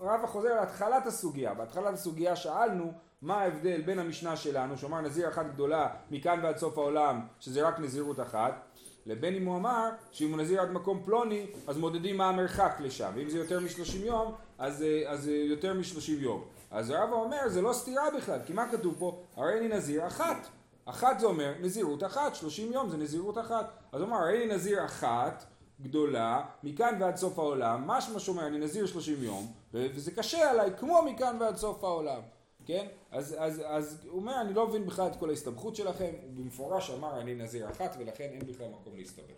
רבא 0.00 0.26
חוזר 0.26 0.60
להתחלת 0.60 1.06
הסוגיה. 1.06 1.54
בהתחלת 1.54 1.94
הסוגיה 1.94 2.36
שאלנו 2.36 2.92
מה 3.22 3.40
ההבדל 3.40 3.80
בין 3.80 3.98
המשנה 3.98 4.36
שלנו, 4.36 4.78
שאומר 4.78 5.00
נזיר 5.00 5.28
אחת 5.28 5.46
גדולה 5.54 5.88
מכאן 6.10 6.40
ועד 6.42 6.56
סוף 6.56 6.78
העולם, 6.78 7.20
שזה 7.40 7.68
רק 7.68 7.80
נזירות 7.80 8.20
אחת, 8.20 8.62
לבין 9.06 9.34
אם 9.34 9.46
הוא 9.46 9.56
אמר 9.56 9.90
שאם 10.12 10.30
הוא 10.30 10.38
נזיר 10.38 10.60
עד 10.60 10.70
מקום 10.70 11.02
פלוני, 11.04 11.46
אז 11.66 11.78
מודדים 11.78 12.16
מה 12.16 12.28
המרחק 12.28 12.76
לשם, 12.80 13.10
ואם 13.14 13.30
זה 13.30 13.38
יותר 13.38 13.60
משלושים 13.60 14.04
יום, 14.06 14.34
אז, 14.58 14.84
אז 15.06 15.28
יותר 15.28 15.74
משלושים 15.74 16.20
יום. 16.20 16.44
אז 16.70 16.90
רבא 16.90 17.14
אומר, 17.14 17.48
זה 17.48 17.62
לא 17.62 17.72
סתירה 17.72 18.04
בכלל, 18.16 18.38
כי 18.46 18.52
מה 18.52 18.68
כתוב 18.70 18.94
פה? 18.98 19.22
הרי 19.36 19.58
אני 19.58 19.68
נזיר 19.68 20.06
אחת. 20.06 20.46
אחת 20.84 21.20
זה 21.20 21.26
אומר 21.26 21.52
נזירות 21.60 22.04
אחת, 22.04 22.34
שלושים 22.34 22.72
יום 22.72 22.90
זה 22.90 22.96
נזירות 22.96 23.38
אחת. 23.38 23.70
אז 23.92 24.00
הוא 24.00 24.08
אמר, 24.08 24.16
הרי 24.16 24.44
אני 24.44 24.54
נזיר 24.54 24.84
אחת 24.84 25.44
גדולה, 25.80 26.44
מכאן 26.62 26.94
ועד 27.00 27.16
סוף 27.16 27.38
העולם, 27.38 27.86
משמע 27.86 28.18
שאומר 28.18 28.46
אני 28.46 28.58
נזיר 28.58 28.86
שלושים 28.86 29.22
יום, 29.22 29.52
וזה 29.74 30.10
קשה 30.10 30.50
עליי 30.50 30.70
כמו 30.78 31.02
מכאן 31.02 31.36
ועד 31.40 31.56
סוף 31.56 31.84
העולם. 31.84 32.20
כן? 32.66 32.86
אז, 33.10 33.36
אז, 33.38 33.62
אז 33.66 34.06
הוא 34.08 34.20
אומר, 34.20 34.40
אני 34.40 34.54
לא 34.54 34.68
מבין 34.68 34.86
בכלל 34.86 35.06
את 35.06 35.16
כל 35.16 35.30
ההסתבכות 35.30 35.76
שלכם, 35.76 36.10
הוא 36.22 36.30
במפורש 36.34 36.90
אמר, 36.90 37.20
אני 37.20 37.34
נזיר 37.34 37.70
אחת, 37.70 37.96
ולכן 37.98 38.28
אין 38.32 38.46
בכלל 38.46 38.68
מקום 38.68 38.96
להסתבך. 38.96 39.34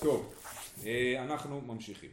טוב, 0.00 0.34
אה, 0.86 1.22
אנחנו 1.22 1.60
ממשיכים. 1.60 2.10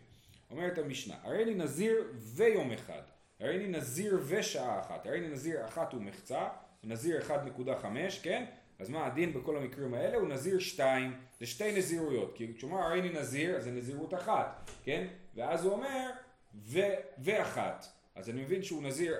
אומרת 0.51 0.77
המשנה, 0.77 1.15
הרי 1.23 1.43
אני 1.43 1.53
נזיר 1.53 1.95
ויום 2.15 2.71
אחד, 2.71 3.01
הרי 3.39 3.55
אני 3.55 3.67
נזיר 3.67 4.19
ושעה 4.25 4.79
אחת, 4.79 5.05
הרי 5.05 5.19
אני 5.19 5.27
נזיר 5.27 5.65
אחת 5.65 5.93
ומחצה, 5.93 6.47
נזיר 6.83 7.21
1.5, 7.27 7.85
כן? 8.23 8.45
אז 8.79 8.89
מה 8.89 9.05
הדין 9.05 9.33
בכל 9.33 9.57
המקרים 9.57 9.93
האלה? 9.93 10.17
הוא 10.17 10.27
נזיר 10.27 10.59
2, 10.59 11.13
זה 11.39 11.45
שתי 11.45 11.77
נזירויות, 11.77 12.35
כי 12.35 12.53
כשהוא 12.57 12.71
אומר 12.71 12.83
הרי 12.83 12.99
אני 12.99 13.09
נזיר, 13.09 13.57
אז 13.57 13.63
זה 13.63 13.71
נזירות 13.71 14.13
אחת, 14.13 14.69
כן? 14.83 15.07
ואז 15.35 15.65
הוא 15.65 15.73
אומר 15.73 16.09
ו, 16.55 16.79
ואחת, 17.17 17.85
אז 18.15 18.29
אני 18.29 18.41
מבין 18.41 18.63
שהוא 18.63 18.83
נזיר 18.83 19.15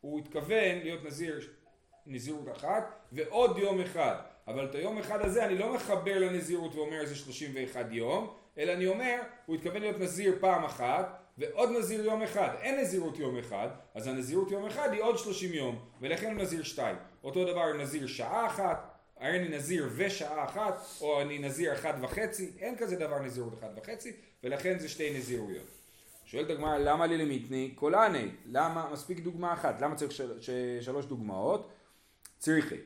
הוא 0.00 0.20
התכוון 0.20 0.78
להיות 0.82 1.04
נזיר 1.04 1.40
נזירות 2.06 2.48
אחת 2.56 2.92
ועוד 3.12 3.58
יום 3.58 3.80
אחד. 3.80 4.14
אבל 4.46 4.64
את 4.64 4.74
היום 4.74 4.98
אחד 4.98 5.20
הזה 5.20 5.44
אני 5.44 5.58
לא 5.58 5.74
מחבר 5.74 6.18
לנזירות 6.18 6.74
ואומר 6.74 7.06
זה 7.06 7.14
31 7.14 7.86
יום 7.90 8.34
אלא 8.58 8.72
אני 8.72 8.86
אומר 8.86 9.20
הוא 9.46 9.56
התכוון 9.56 9.82
להיות 9.82 9.98
נזיר 9.98 10.36
פעם 10.40 10.64
אחת 10.64 11.22
ועוד 11.38 11.70
נזיר 11.78 12.04
יום 12.04 12.22
אחד. 12.22 12.48
אין 12.60 12.80
נזירות 12.80 13.18
יום 13.18 13.38
אחד 13.38 13.68
אז 13.94 14.06
הנזירות 14.06 14.50
יום 14.50 14.66
אחד 14.66 14.92
היא 14.92 15.02
עוד 15.02 15.18
30 15.18 15.52
יום 15.52 15.84
ולכן 16.00 16.26
הוא 16.26 16.42
נזיר 16.42 16.62
שתיים. 16.62 16.96
אותו 17.24 17.44
דבר 17.44 17.60
עם 17.60 17.80
נזיר 17.80 18.06
שעה 18.06 18.46
אחת 18.46 18.98
הרי 19.20 19.38
אני 19.38 19.48
נזיר 19.48 19.88
ושעה 19.96 20.44
אחת 20.44 20.78
או 21.00 21.22
אני 21.22 21.38
נזיר 21.38 21.72
אחת 21.72 21.94
וחצי 22.00 22.52
אין 22.58 22.76
כזה 22.76 22.96
דבר 22.96 23.18
נזירות 23.18 23.54
אחת 23.58 23.70
וחצי 23.76 24.12
ולכן 24.44 24.78
זה 24.78 24.88
שתי 24.88 25.18
נזירויות 25.18 25.77
שואלת 26.28 26.50
הגמרא 26.50 26.78
למה 26.78 27.06
לי 27.06 27.18
למיתני 27.18 27.70
קולני? 27.74 28.28
למה 28.46 28.88
מספיק 28.92 29.20
דוגמה 29.20 29.52
אחת? 29.52 29.80
למה 29.80 29.94
צריך 29.94 30.12
של, 30.12 30.40
שלוש 30.80 31.06
דוגמאות? 31.06 31.70
צריכי. 32.38 32.76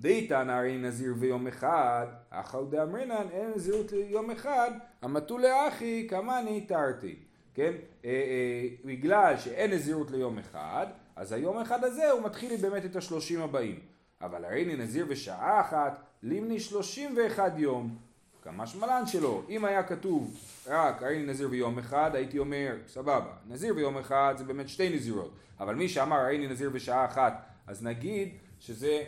דאיתן 0.00 0.50
הרי 0.50 0.78
נזיר 0.78 1.14
ויום 1.18 1.46
אחד, 1.46 2.06
אחל 2.30 2.64
דאמרינן 2.70 3.26
אין 3.30 3.52
נזירות 3.56 3.92
ליום 3.92 4.30
אחד, 4.30 4.70
המתו 5.02 5.38
לאחי 5.38 6.06
כמני 6.10 6.60
תרתי. 6.60 7.16
כן? 7.54 7.72
אה, 8.04 8.10
אה, 8.10 8.68
בגלל 8.84 9.36
שאין 9.36 9.70
נזירות 9.70 10.10
ליום 10.10 10.38
אחד, 10.38 10.86
אז 11.16 11.32
היום 11.32 11.58
אחד 11.58 11.84
הזה 11.84 12.10
הוא 12.10 12.22
מתחיל 12.22 12.56
באמת 12.56 12.84
את 12.84 12.96
השלושים 12.96 13.42
הבאים. 13.42 13.80
אבל 14.20 14.44
הרי 14.44 14.64
אני 14.64 14.76
נזיר 14.76 15.06
בשעה 15.06 15.60
אחת, 15.60 16.02
לימני 16.22 16.60
שלושים 16.60 17.16
ואחד 17.16 17.50
יום. 17.58 18.05
כמה 18.46 18.66
שמלן 18.66 19.06
שלו. 19.06 19.42
אם 19.48 19.64
היה 19.64 19.82
כתוב 19.82 20.36
רק 20.66 21.02
הרי 21.02 21.22
נזיר 21.22 21.48
ביום 21.48 21.78
אחד, 21.78 22.10
הייתי 22.14 22.38
אומר, 22.38 22.76
סבבה, 22.86 23.32
נזיר 23.46 23.74
ביום 23.74 23.98
אחד 23.98 24.34
זה 24.38 24.44
באמת 24.44 24.68
שתי 24.68 24.88
נזירות. 24.88 25.30
אבל 25.60 25.74
מי 25.74 25.88
שאמר 25.88 26.16
הרי 26.16 26.48
נזיר 26.48 26.70
בשעה 26.70 27.04
אחת, 27.04 27.46
אז 27.66 27.82
נגיד 27.82 28.28
שזה, 28.60 29.04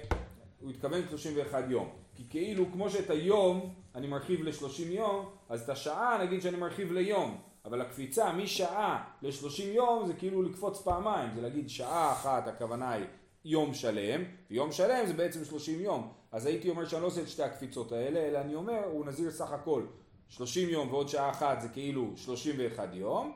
הוא 0.61 0.71
התכוון 0.71 1.02
31 1.09 1.64
יום. 1.68 1.88
כי 2.16 2.23
כאילו 2.30 2.73
כמו 2.73 2.90
שאת 2.90 3.11
היום 3.11 3.75
אני 3.95 4.07
מרחיב 4.07 4.42
ל-30 4.42 4.83
יום, 4.83 5.28
אז 5.49 5.62
את 5.62 5.68
השעה 5.68 6.18
נגיד 6.25 6.42
שאני 6.42 6.57
מרחיב 6.57 6.92
ליום. 6.92 7.38
אבל 7.64 7.80
הקפיצה 7.80 8.33
משעה 8.33 9.04
ל-30 9.23 9.62
יום 9.62 10.07
זה 10.07 10.14
כאילו 10.14 10.42
לקפוץ 10.42 10.83
פעמיים, 10.83 11.30
זה 11.35 11.40
להגיד 11.40 11.71
שעה 11.71 12.12
אחת 12.12 12.49
הכוונה 12.49 12.90
היא 12.90 13.04
יום 13.45 13.75
שלם, 13.75 14.25
ויום 14.50 14.73
שלם 14.73 15.07
זה 15.07 15.12
בעצם 15.12 15.45
30 15.45 15.80
יום. 15.80 16.12
אז 16.33 16.47
הייתי 16.47 16.71
אומר 16.71 16.88
שאני 16.88 17.02
לא 17.02 17.07
עושה 17.07 17.23
את 17.23 17.28
שתי 17.28 17.42
הקפיצות 17.42 17.92
האלה, 17.92 18.21
אלא 18.21 18.38
אני 18.38 18.54
אומר, 18.54 18.85
הוא 18.85 19.07
נזיר 19.07 19.30
סך 19.30 19.50
הכל 19.50 19.83
30 20.28 20.68
יום 20.68 20.92
ועוד 20.92 21.09
שעה 21.09 21.30
אחת 21.30 21.61
זה 21.61 21.68
כאילו 21.68 22.12
31 22.16 22.88
יום, 22.92 23.33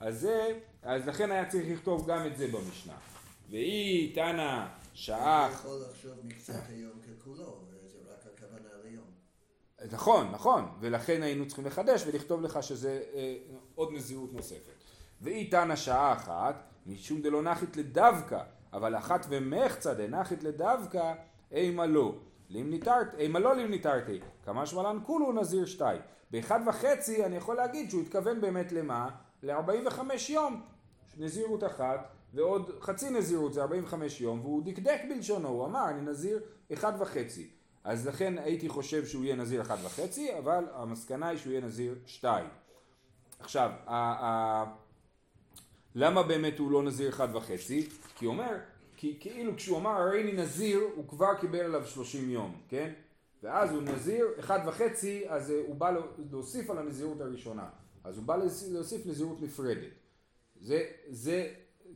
אז 0.00 0.20
זה, 0.20 0.58
אז 0.82 1.08
לכן 1.08 1.30
היה 1.32 1.48
צריך 1.48 1.66
לכתוב 1.68 2.06
גם 2.06 2.26
את 2.26 2.36
זה 2.36 2.48
במשנה. 2.48 2.96
והיא 3.50 4.14
תנא 4.14 4.66
שעה... 4.94 5.46
אני 5.46 5.54
יכול 5.54 5.80
לחשוב 5.90 6.12
מקצת 6.24 6.62
היום 6.68 6.92
ככולו, 7.00 7.60
וזה 7.70 7.98
רק 8.12 8.26
הכוונה 8.34 8.68
ליום. 8.84 9.04
נכון, 9.92 10.30
נכון, 10.30 10.64
ולכן 10.80 11.22
היינו 11.22 11.46
צריכים 11.46 11.66
לחדש 11.66 12.06
ולכתוב 12.06 12.42
לך 12.42 12.62
שזה 12.62 13.02
אה, 13.14 13.36
עוד 13.74 13.92
נזירות 13.92 14.32
נוספת. 14.32 14.74
והיא 15.20 15.50
תנא 15.50 15.76
שעה 15.76 16.12
אחת, 16.12 16.72
משום 16.86 17.22
דלא 17.22 17.42
נחית 17.42 17.76
לדווקא, 17.76 18.42
אבל 18.72 18.96
אחת 18.96 19.26
ומחצה 19.28 19.94
דנחית 19.94 20.44
לדווקא, 20.44 21.12
אימה 21.52 21.86
לא. 21.86 22.14
אימה 23.18 23.38
לא 23.38 23.56
לימניתרתי, 23.56 24.20
כמה 24.44 24.66
שמלן 24.66 24.98
כולו 25.06 25.32
נזיר 25.32 25.66
שתיים. 25.66 26.00
באחד 26.30 26.60
וחצי 26.66 27.24
אני 27.24 27.36
יכול 27.36 27.56
להגיד 27.56 27.90
שהוא 27.90 28.02
התכוון 28.02 28.40
באמת 28.40 28.72
למה? 28.72 29.08
ל-45 29.42 30.00
יום. 30.28 30.62
נזירות 31.18 31.64
אחת 31.64 32.08
ועוד 32.34 32.70
חצי 32.80 33.10
נזירות 33.10 33.54
זה 33.54 33.62
45 33.62 34.20
יום 34.20 34.40
והוא 34.40 34.62
דקדק 34.64 35.00
בלשונו, 35.08 35.48
הוא 35.48 35.64
אמר 35.64 35.88
אני 35.88 36.00
נזיר 36.00 36.40
אחד 36.72 36.92
וחצי. 36.98 37.50
אז 37.84 38.06
לכן 38.06 38.38
הייתי 38.38 38.68
חושב 38.68 39.06
שהוא 39.06 39.24
יהיה 39.24 39.36
נזיר 39.36 39.62
אחד 39.62 39.76
וחצי, 39.84 40.38
אבל 40.38 40.64
המסקנה 40.72 41.28
היא 41.28 41.38
שהוא 41.38 41.52
יהיה 41.52 41.60
נזיר 41.64 41.94
שתיים. 42.06 42.46
עכשיו, 43.40 43.70
ה- 43.86 44.24
ה- 44.26 44.64
למה 45.98 46.22
באמת 46.22 46.58
הוא 46.58 46.70
לא 46.70 46.82
נזיר 46.82 47.08
אחד 47.08 47.28
וחצי? 47.36 47.88
כי 48.16 48.24
הוא 48.24 48.32
אומר, 48.32 48.56
כי 48.96 49.16
כאילו 49.20 49.56
כשהוא 49.56 49.78
אמר 49.78 49.90
הרי 49.90 50.22
אני 50.22 50.32
נזיר, 50.32 50.80
הוא 50.94 51.08
כבר 51.08 51.34
קיבל 51.40 51.60
עליו 51.60 51.86
שלושים 51.86 52.30
יום, 52.30 52.56
כן? 52.68 52.92
ואז 53.42 53.72
הוא 53.72 53.82
נזיר, 53.82 54.26
אחד 54.40 54.60
וחצי, 54.66 55.22
אז 55.28 55.50
אה, 55.50 55.60
הוא 55.66 55.76
בא 55.76 55.92
להוסיף 56.30 56.70
על 56.70 56.78
הנזירות 56.78 57.20
הראשונה. 57.20 57.68
אז 58.04 58.16
הוא 58.16 58.26
בא 58.26 58.36
להוסיף 58.72 59.06
נזירות 59.06 59.42
נפרדת. 59.42 59.92
זה, 60.60 60.84
זה, 61.08 61.48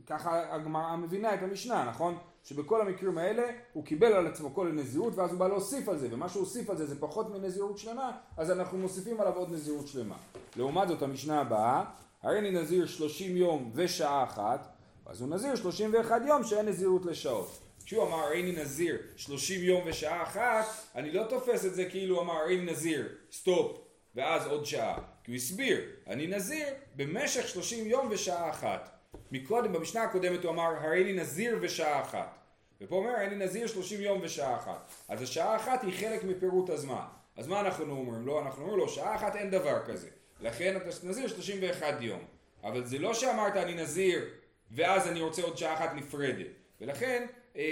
ככה 0.05 0.55
הגמרא 0.55 0.95
מבינה 0.95 1.33
את 1.33 1.43
המשנה, 1.43 1.85
נכון? 1.89 2.17
שבכל 2.43 2.81
המקרים 2.81 3.17
האלה 3.17 3.43
הוא 3.73 3.85
קיבל 3.85 4.13
על 4.13 4.27
עצמו 4.27 4.53
כל 4.53 4.67
הנזירות 4.67 5.15
ואז 5.15 5.31
הוא 5.31 5.39
בא 5.39 5.47
להוסיף 5.47 5.89
על 5.89 5.97
זה, 5.97 6.07
ומה 6.11 6.29
שהוא 6.29 6.39
הוסיף 6.39 6.69
על 6.69 6.77
זה 6.77 6.85
זה 6.85 6.99
פחות 6.99 7.29
מנזירות 7.29 7.77
שלמה, 7.77 8.11
אז 8.37 8.51
אנחנו 8.51 8.77
מוסיפים 8.77 9.21
עליו 9.21 9.33
עוד 9.33 9.51
נזירות 9.51 9.87
שלמה. 9.87 10.15
לעומת 10.55 10.87
זאת 10.87 11.01
המשנה 11.01 11.41
הבאה, 11.41 11.83
הרי 12.23 12.39
אני 12.39 12.51
נזיר 12.51 12.87
שלושים 12.87 13.37
יום 13.37 13.71
ושעה 13.73 14.23
אחת, 14.23 14.67
אז 15.05 15.21
הוא 15.21 15.29
נזיר 15.29 15.55
שלושים 15.55 15.93
ואחד 15.93 16.21
יום 16.27 16.43
שאין 16.43 16.65
נזירות 16.65 17.05
לשעות. 17.05 17.59
כשהוא 17.85 18.03
אמר 18.03 18.17
הריני 18.17 18.61
נזיר 18.61 18.97
שלושים 19.15 19.63
יום 19.63 19.81
ושעה 19.85 20.23
אחת, 20.23 20.65
אני 20.95 21.11
לא 21.11 21.23
תופס 21.29 21.65
את 21.65 21.75
זה 21.75 21.85
כאילו 21.85 22.15
הוא 22.15 22.23
אמר 22.23 22.33
הריני 22.33 22.71
נזיר, 22.71 23.07
סטופ, 23.31 23.77
ואז 24.15 24.47
עוד 24.47 24.65
שעה. 24.65 24.97
כי 25.23 25.31
הוא 25.31 25.35
הסביר, 25.35 25.79
אני 26.07 26.27
נזיר 26.27 26.67
במשך 26.95 27.47
שלושים 27.47 27.87
יום 27.87 28.07
ושעה 28.11 28.49
אחת. 28.49 28.89
מקודם, 29.31 29.73
במשנה 29.73 30.03
הקודמת 30.03 30.43
הוא 30.43 30.51
אמר 30.51 30.63
הריני 30.63 31.13
נזיר 31.13 31.57
ושעה 31.61 32.01
אחת. 32.01 32.37
ופה 32.81 32.95
אומר 32.95 33.09
הריני 33.09 33.45
נזיר 33.45 33.67
שלושים 33.67 34.01
יום 34.01 34.19
ושעה 34.23 34.55
אחת. 34.55 34.91
אז 35.07 35.21
השעה 35.21 35.55
אחת 35.55 35.83
היא 35.83 35.93
חלק 35.99 36.23
מפירוט 36.23 36.69
הזמן. 36.69 37.05
אז 37.37 37.47
מה 37.47 37.59
אנחנו 37.59 37.93
אומרים 37.93 38.25
לו? 38.25 38.41
אנחנו 38.41 38.61
אומרים 38.61 38.79
לו 38.79 38.89
שעה 38.89 39.15
אחת 39.15 39.35
אין 39.35 39.49
דבר 39.49 39.85
כזה. 39.85 40.07
לכן 40.41 40.77
אתה 40.77 41.07
נזיר 41.07 41.27
שלושים 41.27 41.57
ואחד 41.61 41.93
יום. 42.01 42.19
אבל 42.63 42.85
זה 42.85 42.99
לא 42.99 43.13
שאמרת 43.13 43.55
אני 43.55 43.73
נזיר 43.73 44.25
ואז 44.71 45.07
אני 45.07 45.21
רוצה 45.21 45.41
עוד 45.41 45.57
שעה 45.57 45.73
אחת 45.73 45.93
נפרדת. 45.95 46.47
ולכן 46.81 47.25
אה, 47.55 47.61
אה, 47.61 47.65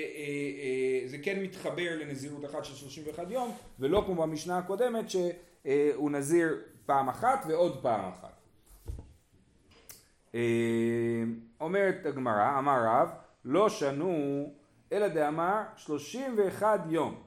אה, 1.04 1.08
זה 1.08 1.18
כן 1.18 1.40
מתחבר 1.40 1.98
לנזירות 2.00 2.46
אחת 2.46 2.66
של 2.66 2.76
31 2.76 3.32
יום, 3.32 3.56
ולא 3.80 4.04
כמו 4.06 4.16
במשנה 4.16 4.58
הקודמת 4.58 5.06
שהוא 5.10 6.12
נזיר 6.12 6.58
פעם 6.86 7.10
אחת 7.10 7.46
ועוד 7.48 7.82
פעם 7.82 8.10
אחת. 8.10 8.34
אומרת 11.62 12.06
הגמרא, 12.06 12.60
אמר 12.60 12.84
רב, 12.86 13.10
לא 13.46 13.70
שנו 13.70 14.54
אלא 14.92 15.08
דאמר 15.08 15.62
31 15.76 16.80
יום, 16.90 17.24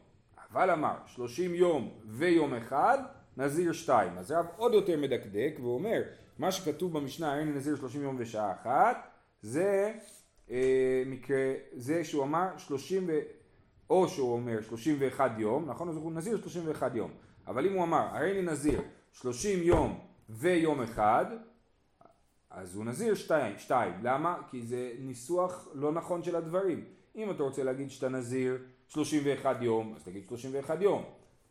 אבל 0.51 0.71
אמר 0.71 0.95
30 1.07 1.55
יום 1.55 1.91
ויום 2.05 2.55
אחד 2.55 2.99
נזיר 3.37 3.73
שתיים. 3.73 4.19
אז 4.19 4.31
רב 4.31 4.47
עוד 4.57 4.75
יותר 4.75 4.99
מדקדק 4.99 5.55
ואומר 5.63 6.03
מה 6.39 6.53
שכתוב 6.53 6.93
במשנה 6.99 7.35
הנה 7.35 7.51
נזיר 7.51 7.77
30 7.77 8.03
יום 8.03 8.17
ושעה 8.19 8.53
אחת 8.53 9.09
זה 9.43 9.95
אה, 10.51 11.03
מקרה, 11.07 11.53
זה 11.73 12.05
שהוא 12.05 12.25
אמר 12.25 12.59
30 12.59 13.05
ו... 13.09 13.13
או 13.91 14.09
שהוא 14.09 14.33
אומר 14.33 14.63
31 14.63 15.31
יום, 15.39 15.71
נכון? 15.71 15.89
אז 15.89 15.97
הוא 15.97 16.13
נזיר 16.13 16.37
31 16.37 16.95
יום. 16.95 17.11
אבל 17.47 17.67
אם 17.67 17.73
הוא 17.73 17.85
אמר, 17.85 18.07
הרי 18.13 18.33
אני 18.33 18.43
נזיר 18.43 18.81
30 19.13 19.63
יום 19.63 20.01
ויום 20.29 20.83
אחד, 20.83 21.27
אז 22.51 22.77
הוא 22.77 22.85
נזיר 22.85 23.15
שתיים, 23.15 23.59
שתיים. 23.59 23.93
למה? 24.03 24.37
כי 24.51 24.63
זה 24.63 24.93
ניסוח 24.99 25.69
לא 25.75 25.93
נכון 25.93 26.23
של 26.23 26.37
הדברים. 26.37 26.85
אם 27.17 27.31
אתה 27.31 27.43
רוצה 27.43 27.63
להגיד 27.63 27.91
שאתה 27.91 28.09
נזיר 28.09 28.59
31 28.89 29.57
יום, 29.61 29.95
אז 29.97 30.03
תגיד 30.03 30.29
31 30.29 30.81
יום. 30.81 31.05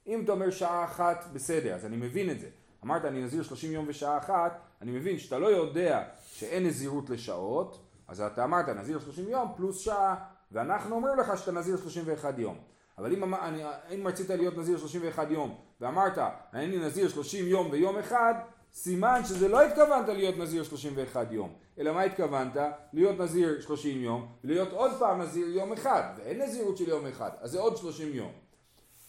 אם 0.08 0.24
אתה 0.24 0.32
אומר 0.32 0.50
שעה 0.50 0.84
אחת, 0.84 1.26
בסדר, 1.34 1.76
אז 1.76 1.86
אני 1.86 1.98
מבין 1.98 2.30
את 2.30 2.40
זה. 2.40 2.48
אמרת 2.84 3.06
אני 3.06 3.24
נזיר 3.24 3.44
30 3.44 3.72
יום 3.72 3.86
ושעה 3.88 4.18
אחת, 4.18 4.60
אני 4.82 4.92
מבין 4.92 5.20
שאתה 5.20 5.40
לא 5.40 5.48
יודע 5.48 6.04
שאין 6.32 6.66
נזירות 6.66 7.10
לשעות, 7.10 7.80
אז 8.08 8.22
אתה 8.22 8.44
אמרת 8.44 8.70
נזיר 8.70 9.00
30 9.00 9.30
יום 9.30 9.54
פלוס 9.56 9.80
שעה, 9.80 10.16
ואנחנו 10.52 10.96
אומרים 10.96 11.20
לך 11.20 11.38
שאתה 11.38 11.52
נזיר 11.52 11.78
31 11.78 12.40
יום. 12.40 12.58
אבל 12.98 13.14
אם, 13.14 13.36
אני, 13.36 13.64
אם 13.96 14.08
רצית 14.08 14.30
להיות 14.30 14.58
נזיר 14.58 14.78
31 14.78 15.28
יום 15.32 15.58
ואמרת 15.82 16.18
אני 16.54 16.78
נזיר 16.78 17.10
30 17.10 17.48
יום 17.48 17.70
ויום 17.72 17.98
אחד, 17.98 18.34
סימן 18.74 19.22
שזה 19.26 19.48
לא 19.48 19.62
התכוונת 19.62 20.08
להיות 20.08 20.38
נזיר 20.38 20.64
31 20.64 21.28
יום, 21.32 21.54
אלא 21.80 21.94
מה 21.94 22.02
התכוונת? 22.02 22.58
להיות 22.94 23.20
נזיר 23.20 23.62
30 23.62 24.02
יום, 24.04 24.28
להיות 24.44 24.72
עוד 24.72 24.92
פעם 25.00 25.22
נזיר 25.22 25.48
יום 25.48 25.74
אחד, 25.74 26.04
ואין 26.18 26.42
נזירות 26.42 26.78
של 26.78 26.90
יום 26.90 27.08
אחד, 27.08 27.30
אז 27.42 27.52
זה 27.52 27.60
עוד 27.60 27.78
30 27.78 28.14
יום. 28.14 28.32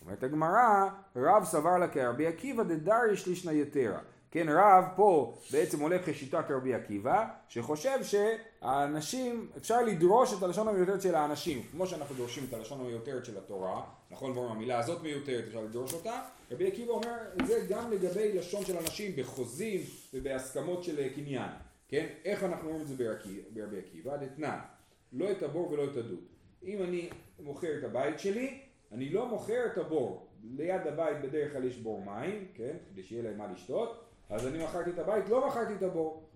אומרת 0.05 0.23
הגמרא, 0.23 0.89
רב 1.17 1.45
סבר 1.45 1.79
לה 1.79 1.89
כרבי 1.89 2.27
עקיבא 2.27 2.63
דדריש 2.63 3.27
לישנא 3.27 3.51
יתרה. 3.51 3.99
כן, 4.33 4.47
רב 4.49 4.85
פה 4.97 5.39
בעצם 5.51 5.81
הולך 5.81 6.09
לשיטת 6.09 6.45
רבי 6.51 6.75
עקיבא, 6.75 7.25
שחושב 7.49 7.99
שהאנשים, 8.03 9.49
אפשר 9.57 9.83
לדרוש 9.83 10.39
את 10.39 10.43
הלשון 10.43 10.69
המיותרת 10.69 11.03
של 11.03 11.15
האנשים, 11.15 11.63
כמו 11.71 11.87
שאנחנו 11.87 12.15
דורשים 12.15 12.45
את 12.49 12.55
הלשון 12.55 12.81
המיותרת 12.81 13.25
של 13.25 13.39
התורה, 13.39 13.83
נכון, 14.11 14.31
ואומרים 14.31 14.57
המילה 14.57 14.79
הזאת 14.79 15.03
מיותרת, 15.03 15.45
אפשר 15.47 15.61
לדרוש 15.61 15.95
אותה, 15.95 16.21
רבי 16.51 16.67
עקיבא 16.67 16.91
אומר 16.93 17.17
זה 17.47 17.67
גם 17.69 17.91
לגבי 17.91 18.33
לשון 18.39 18.65
של 18.65 18.77
אנשים 18.79 19.17
בחוזים 19.17 19.81
ובהסכמות 20.15 20.85
של 20.85 21.09
קניין, 21.09 21.51
כן, 21.89 22.07
איך 22.25 22.43
אנחנו 22.43 22.69
אומרים 22.69 22.83
את 22.83 22.89
זה 22.89 22.95
ברבי 23.55 23.79
עקיבא? 23.79 24.17
דתנן, 24.17 24.59
לא 25.13 25.31
את 25.31 25.43
הבור 25.43 25.71
ולא 25.71 25.85
את 25.85 25.97
הדוד. 25.97 26.25
אם 26.65 26.83
אני 26.83 27.11
מוכר 27.41 27.79
את 27.79 27.85
הבית 27.85 28.19
שלי, 28.19 28.61
אני 28.93 29.09
לא 29.09 29.29
מוכר 29.29 29.67
את 29.73 29.79
הבור, 29.79 30.27
ליד 30.43 30.87
הבית 30.87 31.21
בדרך 31.23 31.53
כלל 31.53 31.65
יש 31.65 31.79
בור 31.79 32.05
מים, 32.05 32.49
כן, 32.55 32.77
כדי 32.91 33.03
שיהיה 33.03 33.23
להם 33.23 33.39
מה 33.39 33.53
לשתות, 33.53 34.05
אז 34.29 34.47
אני 34.47 34.65
מכרתי 34.65 34.91
את 34.91 34.99
הבית, 34.99 35.29
לא 35.29 35.49
מכרתי 35.49 35.75
את 35.75 35.83
הבור. 35.83 36.29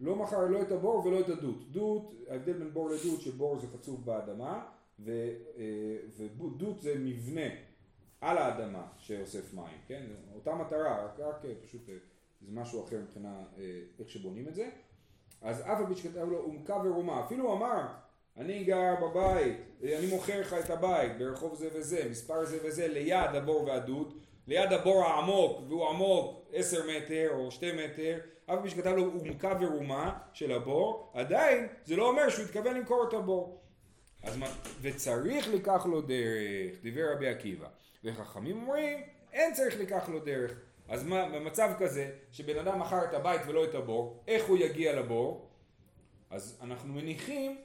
לא 0.00 0.16
מכר 0.16 0.46
לא 0.46 0.62
את 0.62 0.72
הבור 0.72 1.06
ולא 1.06 1.20
את 1.20 1.28
הדות. 1.28 1.72
דות, 1.72 2.14
ההבדל 2.28 2.52
בין 2.52 2.70
בור 2.70 2.90
לדות, 2.90 3.20
שבור 3.20 3.58
זה 3.58 3.66
קצוב 3.78 4.06
באדמה, 4.06 4.66
אה, 5.08 5.32
ודות 6.16 6.80
זה 6.80 6.94
מבנה 6.98 7.46
על 8.20 8.38
האדמה 8.38 8.86
שאוסף 8.98 9.54
מים, 9.54 9.78
כן? 9.86 10.06
אותה 10.34 10.54
מטרה, 10.54 11.04
רק, 11.04 11.20
רק 11.20 11.44
אה, 11.44 11.52
פשוט 11.62 11.88
אה, 11.88 11.94
זה 12.40 12.52
משהו 12.52 12.84
אחר 12.84 13.00
מבחינה 13.00 13.42
איך 13.98 14.08
שבונים 14.08 14.48
את 14.48 14.54
זה. 14.54 14.70
אז 15.42 15.60
אף 15.60 15.78
על 15.78 15.86
פי 15.86 15.94
שכתב 15.94 16.28
לו 16.28 16.38
עומקה 16.38 16.82
ורומה, 16.84 17.24
אפילו 17.24 17.44
הוא 17.44 17.56
אמר, 17.56 17.86
אני 18.36 18.64
גר 18.64 18.94
בבית, 19.02 19.56
אני 19.82 20.06
מוכר 20.06 20.40
לך 20.40 20.54
את 20.54 20.70
הבית 20.70 21.18
ברחוב 21.18 21.54
זה 21.54 21.68
וזה, 21.74 22.08
מספר 22.10 22.44
זה 22.44 22.58
וזה, 22.64 22.88
ליד 22.88 23.34
הבור 23.34 23.64
והדות, 23.64 24.14
ליד 24.46 24.72
הבור 24.72 25.04
העמוק, 25.04 25.60
והוא 25.68 25.88
עמוק 25.88 26.46
עשר 26.52 26.80
מטר 26.86 27.28
או 27.32 27.50
שתי 27.50 27.72
מטר, 27.72 28.18
אף 28.46 28.58
פי 28.62 28.70
שכתב 28.70 28.94
לו 28.96 29.04
עומקה 29.04 29.54
ורומה 29.60 30.18
של 30.32 30.52
הבור, 30.52 31.12
עדיין 31.14 31.66
זה 31.84 31.96
לא 31.96 32.08
אומר 32.08 32.28
שהוא 32.28 32.44
התכוון 32.44 32.76
למכור 32.76 33.04
את 33.08 33.14
הבור. 33.14 33.60
אז 34.22 34.36
מה, 34.36 34.46
וצריך 34.80 35.48
לקח 35.48 35.86
לו 35.86 36.00
דרך, 36.00 36.82
דיבר 36.82 37.12
רבי 37.12 37.28
עקיבא. 37.28 37.68
וחכמים 38.04 38.56
אומרים, 38.62 38.98
אין 39.32 39.54
צריך 39.54 39.80
לקח 39.80 40.08
לו 40.08 40.20
דרך. 40.20 40.54
אז 40.88 41.04
מה, 41.04 41.28
במצב 41.28 41.70
כזה, 41.78 42.10
שבן 42.32 42.58
אדם 42.58 42.78
מכר 42.78 43.04
את 43.04 43.14
הבית 43.14 43.40
ולא 43.46 43.64
את 43.64 43.74
הבור, 43.74 44.24
איך 44.28 44.48
הוא 44.48 44.58
יגיע 44.58 45.00
לבור? 45.00 45.50
אז 46.30 46.58
אנחנו 46.62 46.94
מניחים, 46.94 47.58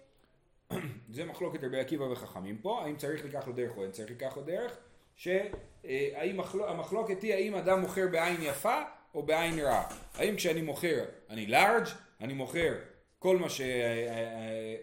זה 1.09 1.25
מחלוקת 1.25 1.63
רבי 1.63 1.79
עקיבא 1.79 2.03
וחכמים 2.03 2.57
פה, 2.57 2.81
האם 2.83 2.95
צריך 2.95 3.25
לקח 3.25 3.47
לו 3.47 3.53
דרך 3.53 3.77
או 3.77 3.83
אין 3.83 3.91
צריך 3.91 4.11
לקח 4.11 4.37
לו 4.37 4.43
דרך, 4.43 4.77
שהאם 5.15 6.39
המחלוקת 6.67 7.21
היא 7.21 7.33
האם 7.33 7.55
אדם 7.55 7.81
מוכר 7.81 8.07
בעין 8.11 8.37
יפה 8.41 8.81
או 9.15 9.23
בעין 9.23 9.59
רעה. 9.59 9.87
האם 10.15 10.35
כשאני 10.35 10.61
מוכר 10.61 11.05
אני 11.29 11.47
לארג', 11.47 11.85
אני 12.21 12.33
מוכר 12.33 12.73
כל 13.19 13.37
מה 13.37 13.49
ש... 13.49 13.61
אה, 13.61 13.67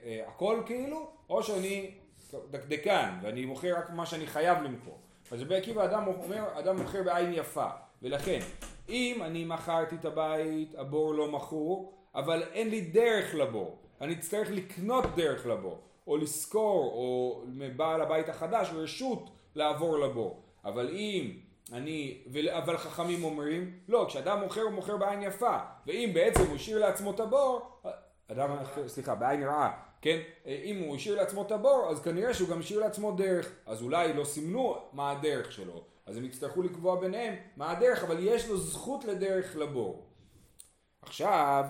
אה, 0.04 0.26
אה, 0.40 0.62
כאילו, 0.66 1.10
או 1.30 1.42
שאני 1.42 1.90
דקדקן 2.50 3.18
ואני 3.22 3.44
מוכר 3.44 3.74
רק 3.78 3.90
מה 3.90 4.06
שאני 4.06 4.26
חייב 4.26 4.62
למכור. 4.62 4.98
אז 5.30 5.42
רבי 5.42 5.56
עקיבא 5.56 5.84
אדם 5.84 6.06
אומר, 6.06 6.58
אדם 6.58 6.80
מוכר 6.80 7.02
בעין 7.02 7.32
יפה, 7.32 7.68
ולכן 8.02 8.38
אם 8.88 9.22
אני 9.22 9.44
מכרתי 9.44 9.96
את 9.96 10.04
הבית, 10.04 10.74
הבור 10.74 11.14
לא 11.14 11.32
מכור, 11.32 11.92
אבל 12.14 12.42
אין 12.52 12.68
לי 12.68 12.80
דרך 12.80 13.34
לבור, 13.34 13.81
אני 14.02 14.14
אצטרך 14.14 14.50
לקנות 14.50 15.04
דרך 15.16 15.46
לבור, 15.46 15.80
או 16.06 16.16
לשכור, 16.16 16.92
או 16.92 17.42
מבעל 17.46 18.00
הבית 18.00 18.28
החדש 18.28 18.70
רשות 18.74 19.30
לעבור 19.54 19.98
לבור. 19.98 20.42
אבל 20.64 20.88
אם 20.90 21.36
אני, 21.72 22.18
אבל 22.50 22.76
חכמים 22.76 23.24
אומרים, 23.24 23.78
לא, 23.88 24.04
כשאדם 24.08 24.40
מוכר 24.40 24.60
הוא 24.60 24.70
מוכר 24.70 24.96
בעין 24.96 25.22
יפה, 25.22 25.58
ואם 25.86 26.10
בעצם 26.14 26.46
הוא 26.46 26.56
השאיר 26.56 26.78
לעצמו 26.78 27.10
את 27.10 27.20
הבור, 27.20 27.80
אדם, 28.28 28.56
סליחה, 28.86 29.14
בעין 29.14 29.42
רעה, 29.42 29.72
כן? 30.00 30.18
אם 30.46 30.82
הוא 30.86 30.96
השאיר 30.96 31.16
לעצמו 31.16 31.42
את 31.42 31.52
הבור, 31.52 31.86
אז 31.90 32.02
כנראה 32.02 32.34
שהוא 32.34 32.48
גם 32.48 32.60
השאיר 32.60 32.80
לעצמו 32.80 33.12
דרך, 33.12 33.52
אז 33.66 33.82
אולי 33.82 34.12
לא 34.12 34.24
סימנו 34.24 34.76
מה 34.92 35.10
הדרך 35.10 35.52
שלו, 35.52 35.84
אז 36.06 36.16
הם 36.16 36.24
יצטרכו 36.24 36.62
לקבוע 36.62 37.00
ביניהם 37.00 37.34
מה 37.56 37.70
הדרך, 37.70 38.04
אבל 38.04 38.16
יש 38.20 38.48
לו 38.48 38.56
זכות 38.56 39.04
לדרך 39.04 39.56
לבור. 39.56 40.06
עכשיו, 41.02 41.64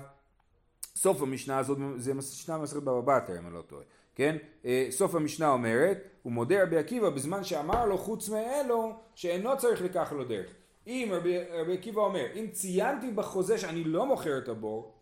סוף 0.97 1.23
המשנה 1.23 1.59
הזאת, 1.59 1.79
זה 1.97 2.15
משנה 2.15 2.59
מסרת 2.59 2.83
בבא 2.83 3.19
בתרא 3.19 3.39
אם 3.39 3.47
אני 3.47 3.55
לא 3.55 3.63
טועה. 3.63 3.83
כן? 4.15 4.37
אה, 4.65 4.87
סוף 4.91 5.15
המשנה 5.15 5.51
אומרת, 5.51 5.99
הוא 6.23 6.33
מודה 6.33 6.63
רבי 6.63 6.77
עקיבא 6.77 7.11
בזמן 7.11 7.45
שאמר 7.45 7.87
לו 7.87 7.99
חוץ 7.99 8.29
מאלו 8.29 8.93
שאינו 9.15 9.59
צריך 9.59 9.83
לקח 9.83 10.13
לו 10.13 10.25
דרך. 10.25 10.55
אם 10.87 11.09
רבי, 11.13 11.39
רבי 11.51 11.75
עקיבא 11.75 12.01
אומר, 12.01 12.27
אם 12.35 12.47
ציינתי 12.53 13.11
בחוזה 13.11 13.59
שאני 13.59 13.85
לא 13.85 14.07
מוכר 14.07 14.39
את 14.39 14.49
הבור, 14.49 14.93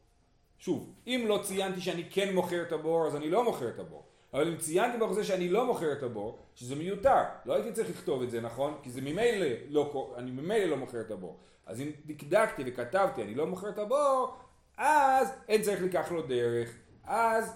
שוב, 0.58 0.92
אם 1.06 1.24
לא 1.28 1.40
ציינתי 1.42 1.80
שאני 1.80 2.04
כן 2.10 2.34
מוכר 2.34 2.62
את 2.62 2.72
הבור 2.72 3.06
אז 3.06 3.16
אני 3.16 3.30
לא 3.30 3.44
מוכר 3.44 3.68
את 3.68 3.78
הבור. 3.78 4.02
אבל 4.34 4.48
אם 4.48 4.56
ציינתי 4.56 4.98
בחוזה 4.98 5.24
שאני 5.24 5.48
לא 5.48 5.66
מוכר 5.66 5.92
את 5.92 6.02
הבור, 6.02 6.38
שזה 6.54 6.76
מיותר, 6.76 7.22
לא 7.44 7.54
הייתי 7.54 7.72
צריך 7.72 7.90
לכתוב 7.90 8.22
את 8.22 8.30
זה, 8.30 8.40
נכון? 8.40 8.74
כי 8.82 8.90
זה 8.90 9.00
ממילא 9.00 9.46
לא, 9.68 10.14
אני 10.16 10.30
ממילא 10.30 10.64
לא 10.64 10.76
מוכר 10.76 11.00
את 11.00 11.10
הבור. 11.10 11.36
אז 11.66 11.80
אם 11.80 11.90
דקדקתי 12.06 12.62
וכתבתי 12.66 13.22
אני 13.22 13.34
לא 13.34 13.46
מוכר 13.46 13.68
את 13.68 13.78
הבור, 13.78 14.36
אז 14.82 15.28
אין 15.48 15.62
צריך 15.62 15.82
לקח 15.82 16.12
לו 16.12 16.22
דרך. 16.22 16.70
אז 17.04 17.52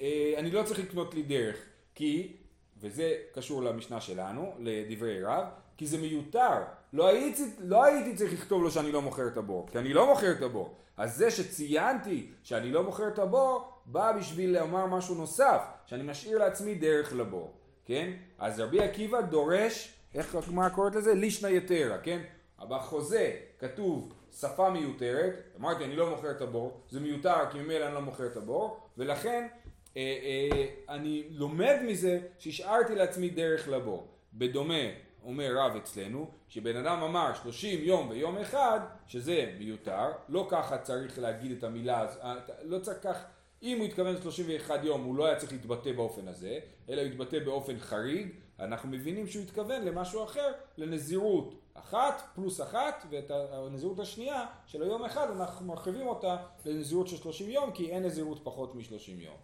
אה, 0.00 0.34
אני 0.36 0.50
לא 0.50 0.62
צריך 0.62 0.78
לקנות 0.78 1.14
לי 1.14 1.22
דרך, 1.22 1.56
כי, 1.94 2.36
וזה 2.80 3.14
קשור 3.34 3.62
למשנה 3.62 4.00
שלנו, 4.00 4.52
לדברי 4.58 5.22
רב, 5.22 5.44
כי 5.76 5.86
זה 5.86 5.98
מיותר. 5.98 6.62
לא 6.92 7.08
הייתי, 7.08 7.42
לא 7.58 7.84
הייתי 7.84 8.16
צריך 8.16 8.32
לכתוב 8.32 8.62
לו 8.62 8.70
שאני 8.70 8.92
לא 8.92 9.02
מוכר 9.02 9.26
את 9.26 9.36
הבור, 9.36 9.68
כי 9.72 9.78
אני 9.78 9.92
לא 9.92 10.06
מוכר 10.06 10.32
את 10.32 10.42
הבור. 10.42 10.74
אז 10.96 11.16
זה 11.16 11.30
שציינתי 11.30 12.30
שאני 12.42 12.72
לא 12.72 12.82
מוכר 12.82 13.08
את 13.08 13.18
הבור, 13.18 13.72
בא 13.86 14.12
בשביל 14.12 14.58
לומר 14.58 14.86
משהו 14.86 15.14
נוסף, 15.14 15.60
שאני 15.86 16.02
משאיר 16.02 16.38
לעצמי 16.38 16.74
דרך 16.74 17.12
לבור, 17.12 17.56
כן? 17.84 18.10
אז 18.38 18.60
רבי 18.60 18.80
עקיבא 18.80 19.20
דורש, 19.20 19.94
איך 20.14 20.34
הגמרא 20.34 20.68
קוראת 20.68 20.94
לזה? 20.94 21.14
לישנא 21.14 21.48
יתרה, 21.48 21.98
כן? 21.98 22.20
בחוזה 22.68 23.32
כתוב 23.58 24.12
שפה 24.40 24.70
מיותרת, 24.70 25.42
אמרתי 25.60 25.84
אני 25.84 25.96
לא 25.96 26.10
מוכר 26.10 26.30
את 26.30 26.40
הבור, 26.40 26.80
זה 26.90 27.00
מיותר 27.00 27.50
כי 27.52 27.58
ממילא 27.58 27.86
אני 27.86 27.94
לא 27.94 28.00
מוכר 28.00 28.26
את 28.26 28.36
הבור, 28.36 28.80
ולכן 28.98 29.48
אה, 29.96 30.02
אה, 30.02 30.66
אני 30.88 31.24
לומד 31.30 31.76
מזה 31.86 32.20
שהשארתי 32.38 32.94
לעצמי 32.94 33.30
דרך 33.30 33.68
לבוא. 33.68 34.02
בדומה, 34.34 34.84
אומר 35.24 35.56
רב 35.56 35.76
אצלנו, 35.76 36.30
שבן 36.48 36.76
אדם 36.76 37.02
אמר 37.02 37.34
30 37.34 37.84
יום 37.84 38.10
ויום 38.10 38.38
אחד, 38.38 38.80
שזה 39.06 39.52
מיותר, 39.58 40.12
לא 40.28 40.46
ככה 40.50 40.78
צריך 40.78 41.18
להגיד 41.18 41.50
את 41.58 41.64
המילה, 41.64 42.06
אה, 42.22 42.34
לא 42.62 42.78
צריך 42.78 42.98
כך, 43.02 43.24
אם 43.62 43.78
הוא 43.78 43.86
התכוון 43.86 44.22
31 44.22 44.84
יום 44.84 45.04
הוא 45.04 45.16
לא 45.16 45.26
היה 45.26 45.36
צריך 45.36 45.52
להתבטא 45.52 45.92
באופן 45.92 46.28
הזה, 46.28 46.58
אלא 46.88 47.02
להתבטא 47.02 47.38
באופן 47.38 47.78
חריג, 47.78 48.28
אנחנו 48.60 48.88
מבינים 48.88 49.26
שהוא 49.26 49.42
התכוון 49.42 49.82
למשהו 49.84 50.24
אחר, 50.24 50.52
לנזירות 50.76 51.54
אחת 51.74 52.22
פלוס 52.34 52.60
אחת, 52.60 53.06
ואת 53.10 53.30
הנזירות 53.30 53.98
השנייה 53.98 54.46
של 54.66 54.82
היום 54.82 55.04
אחד 55.04 55.30
אנחנו 55.30 55.66
מרחיבים 55.66 56.06
אותה 56.06 56.36
לנזירות 56.64 57.08
של 57.08 57.16
30 57.16 57.50
יום, 57.50 57.72
כי 57.72 57.90
אין 57.90 58.02
נזירות 58.02 58.40
פחות 58.44 58.74
מ-30 58.74 59.10
יום. 59.10 59.36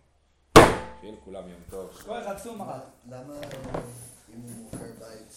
שיהיה 1.01 1.13
לכולם 1.13 1.49
יום 1.49 1.61
טוב. 1.71 1.91
למה 3.09 3.35
אם 4.35 4.41
הוא 4.41 4.51
מוכר 4.51 4.77
בית 4.99 5.33